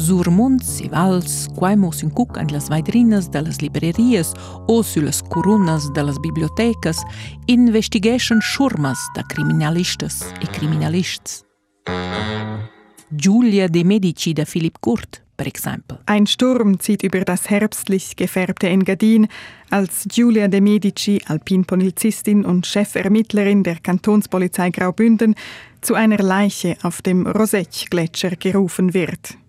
Sur 0.00 0.30
monts 0.30 0.80
e 0.80 0.88
vals, 0.88 1.46
quai 1.54 1.76
mos 1.76 2.00
in 2.02 2.10
cuc 2.10 2.38
an 2.38 2.46
las 2.50 2.70
vaidrinas 2.70 3.30
de 3.30 3.42
las 3.42 3.60
librerias 3.60 4.32
o 4.66 4.82
sulas 4.82 5.22
coronas 5.22 5.92
de 5.92 6.02
las 6.02 6.18
bibliotecas, 6.18 7.02
investigestion 7.46 8.40
schurmas 8.40 8.98
da 9.14 9.22
criminalistas 9.22 10.24
e 10.40 10.46
criminalists. 10.46 11.44
Giulia 13.10 13.68
de 13.68 13.84
Medici 13.84 14.32
da 14.32 14.46
Philipp 14.46 14.78
Kurt, 14.80 15.22
per 15.36 15.48
esempio. 15.48 15.98
Ein 16.06 16.26
Sturm 16.26 16.80
zieht 16.80 17.02
über 17.02 17.20
das 17.20 17.50
herbstlich 17.50 18.16
gefärbte 18.16 18.68
Engadin, 18.68 19.28
als 19.68 20.06
Giulia 20.08 20.48
de 20.48 20.62
Medici, 20.62 21.20
Alpinpolizistin 21.26 22.46
und 22.46 22.66
Chefermittlerin 22.66 23.62
der 23.64 23.76
Kantonspolizei 23.76 24.70
Graubünden, 24.70 25.34
zu 25.82 25.94
einer 25.94 26.18
Leiche 26.18 26.78
auf 26.82 27.02
dem 27.02 27.26
Rosec-Gletscher 27.26 28.36
gerufen 28.36 28.94
wird. 28.94 29.39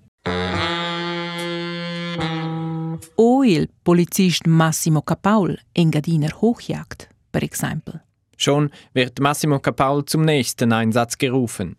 O 3.16 3.44
il 3.44 3.70
Polizist 3.82 4.46
Massimo 4.46 5.02
Capaul 5.02 5.60
Engadiner 5.72 6.34
Hochjagd, 6.42 7.08
per 7.30 7.44
esempio. 7.44 8.02
Schon 8.36 8.70
wird 8.94 9.20
Massimo 9.20 9.60
Capaul 9.60 10.06
zum 10.06 10.22
nächsten 10.22 10.72
Einsatz 10.74 11.18
gerufen. 11.18 11.76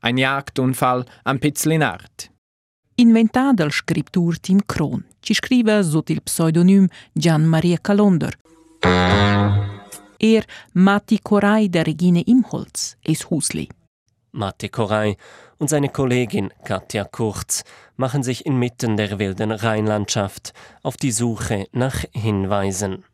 Ein 0.00 0.18
Jagdunfall 0.18 1.04
am 1.24 1.38
Pizlinart. 1.38 2.30
Inventà 2.96 3.52
dal 3.52 3.72
scriptur 3.72 4.38
Tim 4.38 4.60
Kron, 4.66 5.04
ci 5.20 5.34
scrive 5.34 5.82
sotto 5.82 6.12
il 6.12 6.22
pseudonym 6.22 6.86
Gian 7.12 7.44
Maria 7.44 7.78
Calonder. 7.80 8.36
Er 10.16 10.44
Matti 10.72 11.18
Korai 11.20 11.68
der 11.68 11.86
Regine 11.86 12.22
Imholz 12.26 12.96
es 13.00 13.26
Husli. 13.30 13.66
Mate 14.30 14.68
Koray 14.68 15.16
und 15.58 15.68
seine 15.68 15.88
Kollegin 15.88 16.50
Katja 16.64 17.04
Kurz 17.04 17.64
machen 17.96 18.22
sich 18.22 18.46
inmitten 18.46 18.96
der 18.96 19.18
wilden 19.18 19.52
Rheinlandschaft 19.52 20.52
auf 20.82 20.96
die 20.96 21.12
Suche 21.12 21.66
nach 21.72 22.04
Hinweisen. 22.12 23.04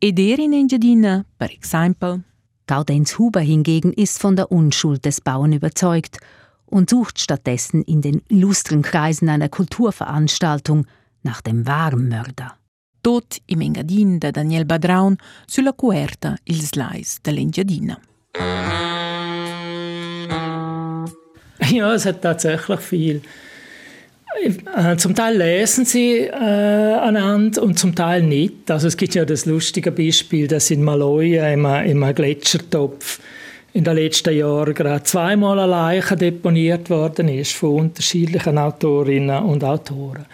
Ed 0.00 0.18
in 0.18 0.52
Engadina, 0.52 1.24
per 1.38 1.50
Exempel. 1.50 2.22
Gaudenz 2.66 3.18
Huber 3.18 3.40
hingegen 3.40 3.92
ist 3.92 4.20
von 4.20 4.36
der 4.36 4.50
Unschuld 4.50 5.04
des 5.04 5.20
Bauern 5.20 5.52
überzeugt 5.52 6.18
und 6.66 6.90
sucht 6.90 7.20
stattdessen 7.20 7.82
in 7.82 8.02
den 8.02 8.22
illustren 8.28 8.82
Kreisen 8.82 9.28
einer 9.28 9.48
Kulturveranstaltung 9.48 10.86
nach 11.22 11.40
dem 11.40 11.66
wahren 11.66 12.08
Mörder. 12.08 12.56
Tot 13.02 13.38
im 13.46 13.60
Engadin 13.60 14.18
de 14.18 14.32
Daniel 14.32 14.64
Badraun 14.64 15.16
sulla 15.46 15.72
coerta 15.72 16.34
il 16.44 16.60
slice 16.62 17.20
dell'Engadina. 17.24 17.98
Ja, 21.70 21.94
es 21.94 22.06
hat 22.06 22.22
tatsächlich 22.22 22.80
viel. 22.80 23.22
Äh, 24.76 24.96
zum 24.96 25.14
Teil 25.14 25.38
lesen 25.38 25.84
sie 25.84 26.18
äh, 26.18 26.34
einander 26.34 27.62
und 27.62 27.78
zum 27.78 27.94
Teil 27.94 28.22
nicht. 28.22 28.70
Also 28.70 28.88
es 28.88 28.96
gibt 28.96 29.14
ja 29.14 29.24
das 29.24 29.46
lustige 29.46 29.90
Beispiel, 29.90 30.46
dass 30.46 30.70
in 30.70 30.82
Maloja 30.82 31.48
im, 31.48 31.64
im 31.64 32.14
Gletschertopf 32.14 33.20
in 33.72 33.84
den 33.84 33.96
letzten 33.96 34.36
Jahren 34.36 34.74
gerade 34.74 35.02
zweimal 35.02 35.58
eine 35.58 35.70
Leiche 35.70 36.16
deponiert 36.16 36.88
worden 36.88 37.28
ist 37.28 37.52
von 37.52 37.80
unterschiedlichen 37.80 38.58
Autorinnen 38.58 39.44
und 39.44 39.62
Autoren. 39.64 40.26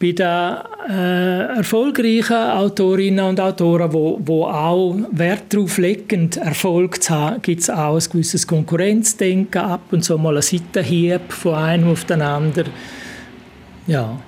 Bei 0.00 0.12
den 0.12 0.56
äh, 0.90 1.56
erfolgreichen 1.56 2.34
Autorinnen 2.34 3.24
und 3.24 3.40
Autoren, 3.40 3.92
wo, 3.92 4.20
wo 4.24 4.44
auch 4.44 4.96
Wert 5.12 5.54
darauf 5.54 5.78
legen, 5.78 6.30
Erfolg 6.40 7.02
zu 7.02 7.14
haben, 7.14 7.42
gibt 7.42 7.62
es 7.62 7.70
auch 7.70 7.94
ein 7.94 8.10
gewisses 8.10 8.46
Konkurrenzdenken, 8.46 9.62
ab 9.62 9.92
und 9.92 10.02
zu 10.02 10.18
mal 10.18 10.36
ein 10.36 10.42
Seitenhieb 10.42 11.32
von 11.32 11.54
einem 11.54 11.90
auf 11.90 12.04
den 12.04 12.22
anderen. 12.22 12.72
Ja. 13.86 14.18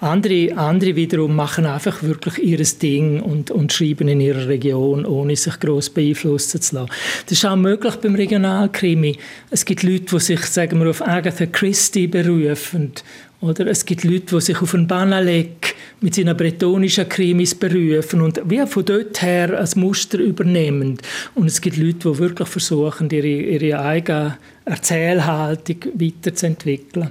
Andere, 0.00 0.56
andere 0.56 0.96
wiederum 0.96 1.36
machen 1.36 1.66
einfach 1.66 2.02
wirklich 2.02 2.38
ihr 2.38 2.64
Ding 2.80 3.20
und, 3.20 3.50
und 3.50 3.70
schreiben 3.70 4.08
in 4.08 4.22
ihrer 4.22 4.48
Region, 4.48 5.04
ohne 5.04 5.36
sich 5.36 5.60
gross 5.60 5.90
beeinflussen 5.90 6.62
zu 6.62 6.76
lassen. 6.76 6.90
Das 7.26 7.32
ist 7.32 7.44
auch 7.44 7.56
möglich 7.56 7.96
beim 7.96 8.14
Regionalkrimi. 8.14 9.18
Es 9.50 9.66
gibt 9.66 9.82
Leute, 9.82 10.06
die 10.06 10.20
sich 10.20 10.40
sagen 10.46 10.80
wir, 10.80 10.88
auf 10.88 11.06
Agatha 11.06 11.44
Christie 11.44 12.06
berufen. 12.06 12.92
Oder 13.40 13.68
es 13.68 13.84
gibt 13.84 14.04
Leute, 14.04 14.36
die 14.36 14.40
sich 14.40 14.60
auf 14.60 14.74
einen 14.74 14.86
Banalek 14.86 15.74
mit 16.00 16.14
seinen 16.14 16.36
bretonischen 16.36 17.08
Krimis 17.08 17.54
berufen 17.54 18.20
und 18.20 18.40
wie 18.44 18.66
von 18.66 18.84
dort 18.84 19.22
her 19.22 19.58
ein 19.58 19.80
Muster 19.80 20.18
übernehmen. 20.18 20.98
Und 21.34 21.46
es 21.46 21.60
gibt 21.60 21.78
Leute, 21.78 22.10
die 22.10 22.18
wirklich 22.18 22.48
versuchen, 22.48 23.08
ihre, 23.10 23.26
ihre 23.26 23.80
eigene 23.80 24.36
Erzählhaltung 24.64 25.76
weiterzuentwickeln. 25.94 27.10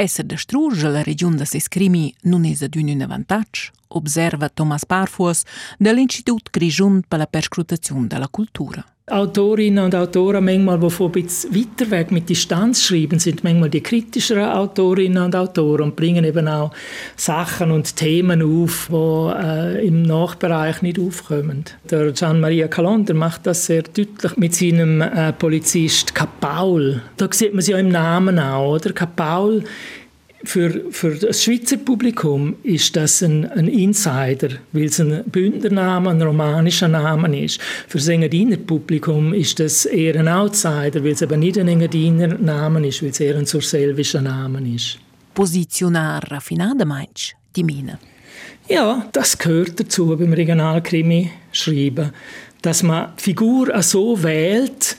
Essere 0.00 0.28
da 0.28 0.36
struge 0.38 0.88
la 0.88 1.02
region 1.02 1.36
da 1.36 1.44
ses 1.44 1.68
crimi 1.68 2.14
non 2.22 2.46
es 2.46 2.62
ad 2.62 2.74
un 2.74 3.02
avantatge, 3.02 3.70
observa 3.88 4.48
Thomas 4.48 4.86
Parfuos 4.86 5.42
dall'Institut 5.78 6.48
Grigion 6.50 7.02
per 7.06 7.18
la 7.18 7.26
perscrutazione 7.26 8.06
della 8.06 8.28
cultura. 8.28 8.82
Autorinnen 9.10 9.84
und 9.84 9.94
Autoren 9.94 10.44
manchmal, 10.44 10.78
die 10.78 10.90
von 10.90 11.12
ein 11.14 11.24
weiter 11.24 11.90
weg 11.90 12.12
mit 12.12 12.28
Distanz 12.28 12.82
schreiben, 12.82 13.18
sind 13.18 13.44
manchmal 13.44 13.70
die 13.70 13.82
kritischeren 13.82 14.50
Autorinnen 14.50 15.22
und 15.22 15.36
Autoren 15.36 15.82
und 15.82 15.96
bringen 15.96 16.24
eben 16.24 16.48
auch 16.48 16.70
Sachen 17.16 17.70
und 17.70 17.96
Themen 17.96 18.42
auf, 18.42 18.88
die 18.90 19.76
äh, 19.76 19.86
im 19.86 20.02
Nachbereich 20.02 20.82
nicht 20.82 20.98
aufkommen. 20.98 21.64
Der 21.90 22.12
Gian-Maria 22.12 22.68
Calonder 22.68 23.14
macht 23.14 23.46
das 23.46 23.66
sehr 23.66 23.82
deutlich 23.82 24.36
mit 24.36 24.54
seinem 24.54 25.00
äh, 25.00 25.32
Polizist 25.32 26.14
Kapaul. 26.14 27.02
Da 27.16 27.28
sieht 27.30 27.52
man 27.52 27.60
es 27.60 27.66
ja 27.66 27.78
im 27.78 27.88
Namen 27.88 28.38
auch, 28.38 28.74
oder? 28.74 28.92
Kapaul 28.92 29.64
für, 30.44 30.90
für 30.90 31.16
das 31.16 31.44
Schweizer 31.44 31.76
Publikum 31.76 32.56
ist 32.62 32.96
das 32.96 33.22
ein, 33.22 33.50
ein 33.50 33.68
Insider, 33.68 34.48
weil 34.72 34.84
es 34.84 34.98
ein 35.00 35.22
Bündnername, 35.26 36.10
ein 36.10 36.22
romanischer 36.22 36.88
Name 36.88 37.44
ist. 37.44 37.60
Für 37.88 37.98
das 37.98 38.08
Engadiner 38.08 38.56
Publikum 38.56 39.34
ist 39.34 39.60
das 39.60 39.84
eher 39.84 40.18
ein 40.18 40.28
Outsider, 40.28 41.04
weil 41.04 41.12
es 41.12 41.22
eben 41.22 41.40
nicht 41.40 41.58
ein 41.58 41.68
Engadiner 41.68 42.28
Name 42.38 42.86
ist, 42.86 43.02
weil 43.02 43.10
es 43.10 43.20
eher 43.20 43.36
ein 43.36 43.46
surselvischer 43.46 44.22
Name 44.22 44.74
ist. 44.74 44.98
Positionar 45.34 46.22
raffinada 46.30 46.84
meinst 46.84 47.34
die 47.54 47.64
Mine? 47.64 47.98
Ja, 48.68 49.08
das 49.12 49.36
gehört 49.36 49.78
dazu 49.78 50.16
beim 50.16 50.32
Regionalkrimi 50.32 51.30
schreiben, 51.52 52.12
dass 52.62 52.82
man 52.82 53.12
die 53.18 53.22
Figur 53.24 53.82
so 53.82 54.22
wählt, 54.22 54.96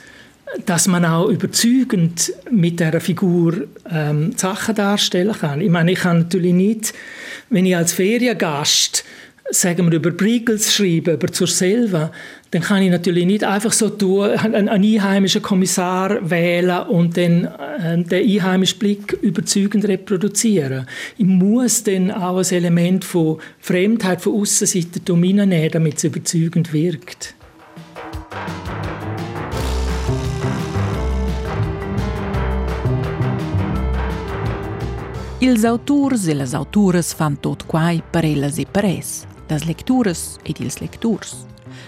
dass 0.65 0.87
man 0.87 1.05
auch 1.05 1.29
überzeugend 1.29 2.33
mit 2.49 2.79
der 2.79 2.99
Figur 2.99 3.67
ähm, 3.89 4.33
Sachen 4.35 4.75
darstellen 4.75 5.33
kann. 5.33 5.61
Ich 5.61 5.69
meine, 5.69 5.91
ich 5.91 5.99
kann 5.99 6.19
natürlich 6.19 6.53
nicht, 6.53 6.93
wenn 7.49 7.65
ich 7.65 7.75
als 7.75 7.93
Feriengast 7.93 9.05
sagen 9.51 9.91
wir, 9.91 9.97
über 9.97 10.11
Briegels 10.11 10.73
schreiben, 10.73 11.15
über 11.15 11.27
zur 11.31 11.47
selber, 11.47 12.11
dann 12.51 12.61
kann 12.61 12.83
ich 12.83 12.89
natürlich 12.89 13.25
nicht 13.25 13.43
einfach 13.43 13.71
so 13.71 13.89
tun, 13.89 14.29
einen, 14.29 14.69
einheimischen 14.69 15.41
Kommissar 15.41 16.29
wählen 16.29 16.87
und 16.87 17.17
dann 17.17 17.45
äh, 17.45 18.03
den 18.03 18.13
einheimischen 18.13 18.79
Blick 18.79 19.13
überzeugend 19.21 19.87
reproduzieren. 19.87 20.85
Ich 21.17 21.25
muss 21.25 21.83
dann 21.83 22.11
auch 22.11 22.37
ein 22.37 22.55
Element 22.55 23.05
von 23.05 23.39
Fremdheit, 23.59 24.21
von 24.21 24.33
Aussenseite 24.33 25.01
hineinnehmen, 25.05 25.71
damit 25.71 25.97
es 25.97 26.03
überzeugend 26.05 26.73
wirkt. 26.73 27.35
Ils 35.43 35.65
autors 35.65 36.27
e 36.27 36.35
las 36.35 36.53
autoras 36.53 37.15
fan 37.15 37.39
tot 37.39 37.65
quai 37.65 38.03
per 38.11 38.23
ellas 38.23 38.59
e 38.59 38.67
per 38.67 38.85
es, 38.85 39.25
las 39.47 39.63
lecturas 39.65 40.37
ed 40.43 40.59
ils 40.59 40.77
lecturs. 40.77 41.47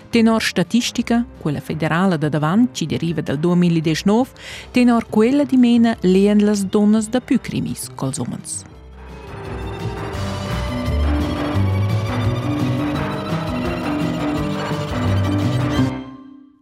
Tenor 0.10 0.42
statistica, 0.42 1.24
quella 1.40 1.60
federale 1.60 2.18
da 2.18 2.30
davant 2.30 2.74
ci 2.74 2.88
deriva 2.88 3.22
dal 3.22 3.38
2019, 3.38 4.32
tenor 4.72 5.06
quella 5.08 5.44
di 5.44 5.58
mena 5.58 5.96
leen 6.02 6.44
las 6.44 6.64
donnas 6.64 7.10
da 7.10 7.20
più 7.22 7.40
crimis 7.40 7.92
cols 7.94 8.18
omens. 8.18 8.73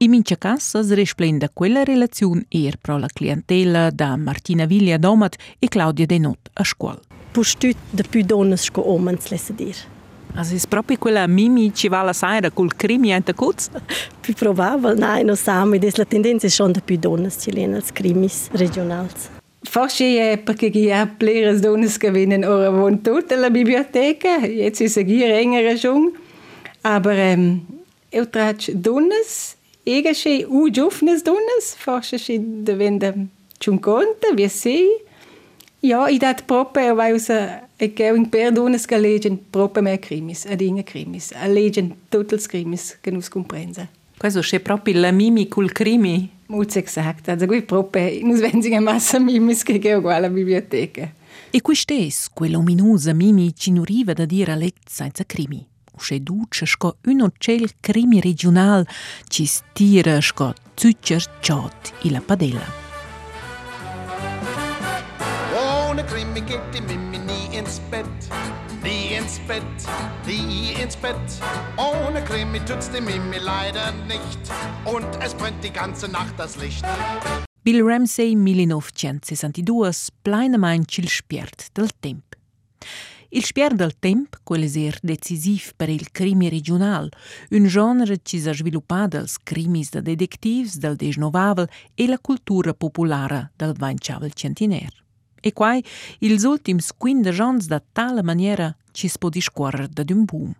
In 0.02 0.10
mincha 0.10 0.36
cas 0.36 0.74
es 0.74 0.90
resplenda 0.96 1.48
quella 1.54 1.84
relazione 1.84 2.46
er 2.50 2.78
pro 2.82 2.98
la 2.98 3.08
clientela 3.08 3.92
da 3.92 4.16
Martina 4.16 4.66
Viglia 4.66 4.98
Domat 4.98 5.36
e 5.60 5.68
Claudia 5.68 6.08
Denot 6.08 6.50
a 6.54 6.64
scuola. 6.64 7.00
Postut 7.32 7.76
de 7.92 8.04
più 8.10 8.24
donnas 8.26 8.64
sco 8.64 8.82
omens 8.82 9.30
lesse 9.30 9.54
dir. 9.54 9.76
Also 10.34 10.56
ist 10.56 10.68
proprio 10.70 10.98
quella 10.98 11.28
Mimi 11.28 11.72
ci 11.72 11.88
va 11.88 12.02
la 12.02 12.14
saira 12.14 12.50
col 12.50 12.76
crimi 12.76 13.12
in 13.12 13.24
cuz? 13.36 13.70
Più 14.22 14.34
probabile, 14.34 14.96
nein, 14.96 15.28
no 15.28 15.36
sami, 15.36 15.78
des 15.78 15.98
la 15.98 16.06
tendenza 16.06 16.48
è 16.48 16.50
schon 16.50 16.72
de 16.72 16.82
più 16.82 16.98
donnas 16.98 17.38
ci 17.40 17.52
len 17.52 17.76
als 17.76 17.92
crimis 17.92 18.50
regionals. 18.54 19.30
Forse 19.62 20.32
è 20.32 20.40
perché 20.40 20.72
chi 20.72 20.92
ha 20.92 21.06
pleres 21.06 21.60
donnas 21.60 21.98
che 21.98 22.10
vienen 22.10 22.44
ora 22.44 22.72
von 22.72 23.04
tutta 23.04 23.36
la 23.36 23.52
biblioteca, 23.52 24.38
jetzt 24.48 24.82
ist 24.82 24.98
eine 24.98 25.40
engere 25.40 25.78
schon, 25.78 26.12
aber 26.82 27.14
ähm, 27.14 27.68
eu 28.10 28.26
trage 28.26 28.72
donnas 29.82 29.86
Egashi 29.86 30.46
u 30.48 30.70
giovnes 30.70 31.24
donnas, 31.24 31.76
forse 31.78 32.18
si 32.18 32.40
devenda 32.40 33.14
ciunconta, 33.58 34.34
vi 34.34 34.48
sei. 34.48 34.88
Ja, 35.80 36.08
i 36.10 36.20
dat 36.20 36.44
proprio 36.46 36.94
vai 36.94 37.12
usa 37.14 37.68
e 37.78 37.94
che 37.94 38.12
un 38.12 38.30
per 38.30 38.52
donnas 38.52 38.86
che 38.86 39.00
leggen 39.00 39.40
proprio 39.50 39.82
mehr 39.82 40.00
crimis, 40.00 40.46
ad 40.46 40.62
inga 40.62 40.84
crimis, 40.84 41.32
a 41.32 41.48
leggen 41.48 41.96
totals 42.10 42.46
crimis 42.46 43.00
che 43.02 43.12
nus 43.12 43.30
comprensa. 43.30 43.88
Questo 44.18 44.42
c'è 44.42 44.60
proprio 44.60 45.00
la 45.00 45.12
mimi 45.12 45.48
col 45.48 45.72
crimi. 45.72 46.30
Molto 46.48 46.78
esatto, 46.78 47.32
also 47.32 47.48
qui 47.48 47.64
proprio 47.64 48.24
nus 48.24 48.40
venziga 48.40 48.80
massa 48.80 49.18
mimis 49.20 49.64
che 49.64 49.80
è 49.80 49.96
uguale 49.96 50.28
alla 50.28 50.30
biblioteca. 50.30 51.12
E 51.50 51.62
quest'es, 51.62 52.30
quella 52.32 52.58
ominosa 52.58 53.14
mimi 53.14 53.56
ci 53.56 53.72
nuriva 53.72 54.14
da 54.14 54.26
dire 54.26 54.52
a 54.52 54.56
lect 54.56 54.88
senza 54.88 55.26
crimi. 55.26 55.71
Usce 55.92 56.20
duce 56.20 56.66
sco 56.66 56.98
un 57.06 57.22
ocel 57.22 57.70
crimi 57.80 58.22
regional 58.22 58.88
ci 59.28 59.46
stira 59.46 60.22
sco 60.22 60.54
zuccer 60.76 61.40
ciot 61.42 61.94
i 62.04 62.10
la 62.10 62.22
padella. 62.22 62.66
Ohne 65.54 66.04
Krimi 66.06 66.42
geht 66.42 66.62
die 66.74 66.82
Mimi 66.82 67.18
nie 67.18 67.58
ins 67.58 67.80
Bett. 67.90 68.08
Nie 68.84 69.18
ins 69.18 69.40
Bett, 69.48 69.64
nie 70.26 70.74
ins 70.82 70.96
Bett. 70.96 71.16
Ohne 71.78 72.24
Krimi 72.24 72.60
tut's 72.66 72.90
die 72.90 73.02
Mimi 73.02 73.38
leider 73.38 73.92
nicht. 74.08 74.40
Und 74.86 75.08
es 75.22 75.34
brennt 75.36 75.64
die 75.64 75.72
ganze 75.72 76.08
Nacht 76.08 76.34
das 76.38 76.56
Licht. 76.56 76.84
Bill 77.64 77.84
Ramsey 77.84 78.32
1962, 78.32 80.10
plenamente 80.24 81.02
il 81.02 81.10
spiert 81.10 81.78
del 81.78 81.90
tempo. 82.00 82.38
Il 83.34 83.46
spier 83.46 83.74
del 83.74 83.94
temp, 83.98 84.42
quel 84.44 84.68
ser 84.68 84.98
decisiv 85.02 85.72
per 85.78 85.88
il 85.88 86.12
crimi 86.12 86.50
regional, 86.50 87.10
un 87.52 87.66
genre 87.66 88.18
ci 88.24 88.42
s'ha 88.42 88.52
sviluppat 88.52 89.14
dels 89.14 89.38
crimis 89.40 89.90
de 89.90 90.02
detectivs 90.02 90.76
del 90.76 90.98
desnovavel 90.98 91.70
e 91.96 92.08
la 92.08 92.20
cultura 92.20 92.74
populara 92.74 93.50
del 93.56 93.72
vainchavel 93.72 94.34
centiner. 94.34 94.92
E 95.40 95.54
quai, 95.54 95.82
ils 96.20 96.44
ultims 96.44 96.92
quindic 96.98 97.40
ans 97.40 97.68
da 97.68 97.80
tala 97.80 98.22
maniera 98.22 98.76
ci 98.92 99.08
si 99.08 99.18
può 99.18 99.30
discorrer 99.30 99.88
da 99.88 100.04
d'un 100.04 100.26
boom. 100.26 100.52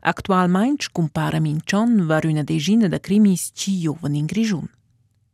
Actualmein 0.00 0.76
compara 0.90 1.40
Mincion 1.40 2.06
var 2.06 2.24
una 2.24 2.42
decina 2.42 2.88
de 2.88 3.00
crimis 3.00 3.50
ci 3.52 3.80
joven 3.80 4.14
in 4.14 4.24
Grigiun. 4.24 4.66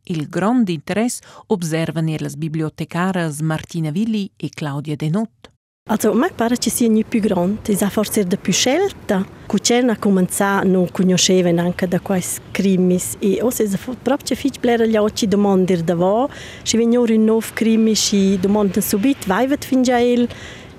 Il 0.03 0.27
grande 0.27 0.73
interesse 0.73 1.23
observan 1.47 2.09
er 2.09 2.21
las 2.21 2.35
bibliotecaras 2.35 3.39
Martina 3.39 3.91
Villi 3.91 4.29
e 4.35 4.49
Claudia 4.49 4.97
Denot. 4.97 5.54
Also, 5.87 6.09
a 6.09 6.15
me 6.15 6.31
pare 6.33 6.57
ci 6.57 6.71
sia 6.71 6.89
più 7.07 7.19
grande, 7.19 7.71
è 7.71 7.89
forse 7.89 8.23
da 8.23 8.37
più 8.37 8.51
scelta. 8.51 9.23
Cucena 9.45 9.91
a 9.91 9.97
cominciare 9.97 10.67
non 10.67 10.89
conosceva 10.89 11.49
anche 11.61 11.87
da 11.87 11.99
questi 11.99 12.41
crimis. 12.49 13.17
E 13.19 13.39
se 13.51 13.69
proprio 14.01 14.35
fitch 14.35 14.59
blera 14.59 14.83
gli 14.87 14.97
occhi 14.97 15.27
domandare 15.27 15.83
da 15.83 15.93
va, 15.93 16.27
ci 16.63 16.77
vengono 16.77 17.13
in 17.13 17.23
nuovo 17.23 17.45
crimi, 17.53 17.95
ci 17.95 18.35
domandano 18.39 18.81
subito, 18.81 19.27
vai 19.27 19.45
vet 19.45 19.63
fin 19.63 19.83
già 19.83 19.99
il 19.99 20.27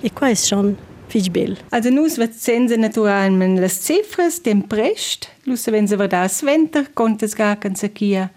e 0.00 0.12
qua 0.12 0.28
è 0.28 0.34
schon 0.34 0.76
fitch 1.06 1.30
bel. 1.30 1.56
Also 1.68 1.90
nus 1.90 2.16
wird 2.16 2.32
sense 2.32 2.74
naturalmente 2.74 3.60
las 3.60 3.84
cifras 3.84 4.40
dem 4.40 4.62
prest, 4.62 5.28
wenn 5.44 5.86
se 5.86 5.96
das 6.08 6.42
venter, 6.42 6.92
kontes 6.94 7.36
gar 7.36 7.56
kan 7.58 7.76
se 7.76 7.92
kia 7.92 8.32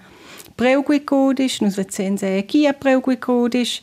preuguicodisch, 0.56 1.62
nus 1.62 1.78
wird 1.78 1.90
sense 1.90 2.46
kia 2.46 2.74
preuguicodisch, 2.74 3.82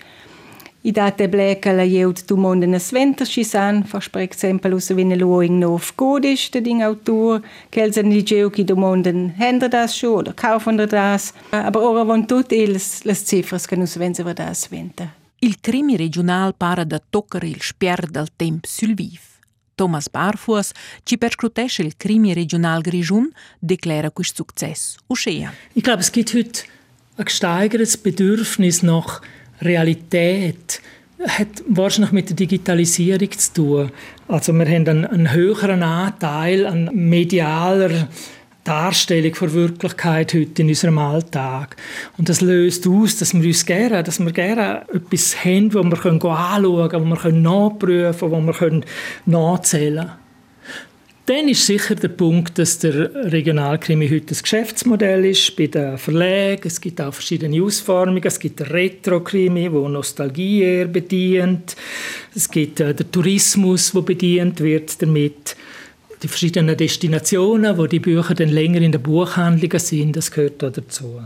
i 0.86 0.92
date 0.92 1.26
bleca 1.28 1.72
la 1.74 1.82
jeud 1.82 2.20
du 2.28 2.36
monden 2.38 2.74
es 2.78 2.92
venter 2.94 3.26
ci 3.26 3.42
san, 3.44 3.82
fas 3.90 4.06
per 4.08 4.22
exempel 4.22 4.76
us 4.76 4.92
vine 4.94 5.16
loing 5.18 5.58
nov 5.58 5.90
godisch, 5.98 6.50
de 6.54 6.60
ding 6.62 6.82
autor, 6.86 7.42
kelsen 7.74 8.12
li 8.14 8.22
geu 8.22 8.50
ki 8.54 8.64
du 8.64 8.76
monden 8.78 9.32
hender 9.38 9.68
das 9.68 9.96
scho 9.96 10.14
oder 10.20 10.32
kaufen 10.32 10.78
das, 10.78 11.32
aber 11.50 11.82
ora 11.82 12.04
von 12.04 12.26
tut 12.26 12.52
ils 12.52 13.02
las 13.04 13.24
cifras 13.26 13.66
che 13.66 13.76
nus 13.76 13.96
vense 13.98 14.22
va 14.22 14.32
das 14.32 14.68
venter. 14.70 15.10
Il 15.40 15.56
crimi 15.60 15.96
regional 15.96 16.54
para 16.54 16.84
da 16.84 17.00
toccare 17.10 17.48
il 17.48 17.60
spier 17.60 18.06
del 18.10 18.28
temp 18.36 18.64
sul 18.64 18.94
viv. 18.94 19.20
Thomas 19.74 20.08
Barfuas 20.08 20.70
ci 21.02 21.18
perscrutesce 21.18 21.82
il 21.82 21.96
crimi 21.96 22.32
regional 22.32 22.80
Grigiun, 22.80 23.28
declara 23.58 24.10
quist 24.10 24.36
success. 24.36 24.96
Uschea. 25.08 25.52
Ich 25.74 25.82
glaube, 25.82 26.00
es 26.00 26.10
gibt 26.10 26.32
heute 26.32 26.62
ein 27.16 27.24
gesteigertes 27.24 27.96
Bedürfnis 27.96 28.82
nach 28.82 29.20
Realität 29.62 30.80
hat 31.26 31.62
wahrscheinlich 31.68 32.12
mit 32.12 32.28
der 32.28 32.36
Digitalisierung 32.36 33.30
zu 33.32 33.52
tun. 33.54 33.90
Also 34.28 34.52
wir 34.52 34.66
haben 34.66 34.88
einen, 34.88 35.06
einen 35.06 35.32
höheren 35.32 35.82
Anteil 35.82 36.66
an 36.66 36.90
medialer 36.92 38.08
Darstellung 38.64 39.34
von 39.34 39.52
Wirklichkeit 39.52 40.34
heute 40.34 40.62
in 40.62 40.68
unserem 40.68 40.98
Alltag. 40.98 41.76
Und 42.18 42.28
das 42.28 42.40
löst 42.40 42.86
aus, 42.88 43.16
dass 43.16 43.32
wir 43.32 43.46
uns 43.46 43.64
gerne, 43.64 44.02
dass 44.02 44.18
wir 44.18 44.32
gerne 44.32 44.82
etwas 44.92 45.44
haben, 45.44 45.72
wo 45.72 45.82
wir 45.84 46.04
anschauen 46.04 46.88
können, 46.88 47.10
wo 47.10 47.24
wir 47.24 47.32
nachprüfen 47.32 48.30
können, 48.30 48.48
wo 48.48 48.60
wir 48.60 48.80
nachzählen 49.26 50.06
können. 50.06 50.25
Dann 51.26 51.48
ist 51.48 51.66
sicher 51.66 51.96
der 51.96 52.08
Punkt, 52.08 52.56
dass 52.56 52.78
der 52.78 53.12
Regionalkrimi 53.32 54.08
heute 54.08 54.32
ein 54.32 54.38
Geschäftsmodell 54.40 55.24
ist 55.24 55.56
bei 55.56 55.66
den 55.66 55.98
Verlagen. 55.98 56.62
Es 56.64 56.80
gibt 56.80 57.00
auch 57.00 57.12
verschiedene 57.12 57.60
Ausformungen. 57.64 58.22
Es 58.24 58.38
gibt 58.38 58.60
den 58.60 58.68
Retro-Krimi, 58.68 59.68
der 59.68 59.88
Nostalgie 59.88 60.62
eher 60.62 60.86
bedient. 60.86 61.74
Es 62.32 62.48
gibt 62.48 62.78
äh, 62.78 62.94
den 62.94 63.10
Tourismus, 63.10 63.90
der 63.90 64.02
bedient 64.02 64.60
wird 64.60 65.02
damit. 65.02 65.56
Die 66.22 66.28
verschiedenen 66.28 66.76
Destinationen, 66.76 67.76
wo 67.76 67.88
die 67.88 67.98
Bücher 67.98 68.34
dann 68.34 68.50
länger 68.50 68.80
in 68.80 68.92
den 68.92 69.02
Buchhandlungen 69.02 69.80
sind, 69.80 70.14
das 70.14 70.30
gehört 70.30 70.62
da 70.62 70.70
dazu. 70.70 71.20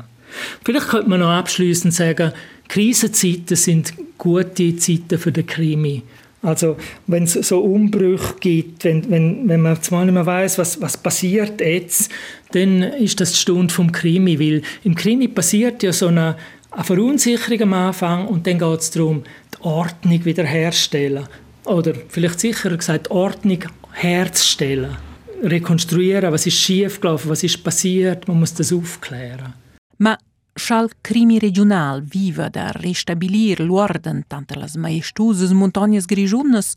Vielleicht 0.65 0.89
könnte 0.89 1.11
man 1.11 1.21
noch 1.21 1.29
abschließend 1.29 1.93
sagen, 1.93 2.33
Krisenzeiten 2.69 3.57
sind 3.57 3.93
gute 4.17 4.77
Zeiten 4.77 5.19
für 5.19 5.31
den 5.31 5.47
Krimi. 5.47 6.03
Also 6.43 6.77
wenn 7.07 7.25
es 7.25 7.35
so 7.35 7.61
Umbrüche 7.61 8.35
gibt, 8.41 8.85
wenn, 8.85 9.11
wenn, 9.11 9.49
wenn 9.49 9.61
man 9.61 9.83
zwar 9.83 10.05
nicht 10.05 10.15
mehr 10.15 10.25
weiß, 10.25 10.59
was, 10.59 10.81
was 10.81 10.97
passiert 10.97 11.61
jetzt, 11.61 12.11
dann 12.53 12.83
ist 12.83 13.21
das 13.21 13.33
die 13.33 13.39
Stunde 13.39 13.73
vom 13.73 13.93
Krimi, 13.93 14.41
weil 14.41 14.63
im 14.83 14.95
Krimi 14.95 15.29
passiert 15.29 15.83
ja 15.83 15.93
so 15.93 16.07
eine, 16.07 16.37
eine 16.71 16.85
Verunsicherung 16.85 17.63
am 17.63 17.73
Anfang 17.75 18.27
und 18.27 18.47
dann 18.47 18.59
geht 18.59 18.81
es 18.81 18.91
darum, 18.91 19.23
die 19.55 19.65
Ordnung 19.65 20.25
wiederherzustellen. 20.25 21.29
Oder 21.67 21.93
vielleicht 22.09 22.41
sicherer 22.41 22.77
gesagt, 22.77 23.09
die 23.09 23.11
Ordnung 23.11 23.59
herzustellen. 23.93 24.97
Rekonstruieren, 25.43 26.33
was 26.33 26.47
ist 26.47 26.57
schiefgelaufen, 26.57 27.31
was 27.31 27.43
ist 27.43 27.63
passiert, 27.63 28.29
man 28.29 28.41
muss 28.41 28.55
das 28.55 28.73
aufklären. 28.73 29.55
Ma 29.99 30.17
Schal 30.55 30.91
crimi 31.01 31.39
regional 31.39 32.03
viva 32.03 32.49
da 32.49 32.71
restabilir 32.73 33.61
l'ordine 33.61 34.25
tanto 34.27 34.59
las 34.59 34.75
maestosas 34.75 35.53
montagne 35.53 36.01
grigiunas, 36.05 36.75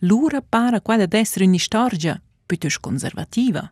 lura 0.00 0.40
para 0.40 0.80
quella 0.80 1.06
d'essere 1.06 1.44
una 1.44 1.58
storia 1.58 2.20
piuttosto 2.46 2.80
conservativa. 2.80 3.70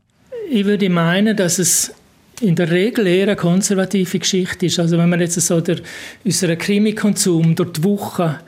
Ich 0.51 0.65
würde 0.65 0.91
meinen, 0.91 1.37
dass 1.37 1.59
es 1.59 1.93
in 2.41 2.55
der 2.55 2.71
Regel 2.71 3.07
eher 3.07 3.29
eine 3.29 3.37
konservative 3.37 4.19
Geschichte 4.19 4.67
ist. 4.67 4.79
Also 4.79 4.99
wenn 4.99 5.09
man 5.09 5.21
jetzt 5.21 5.41
so 5.41 5.61
der, 5.61 5.79
unseren 6.25 6.59
Krimikonsum 6.59 7.55
durch 7.55 7.73
die 7.73 7.85
Woche 7.85 8.41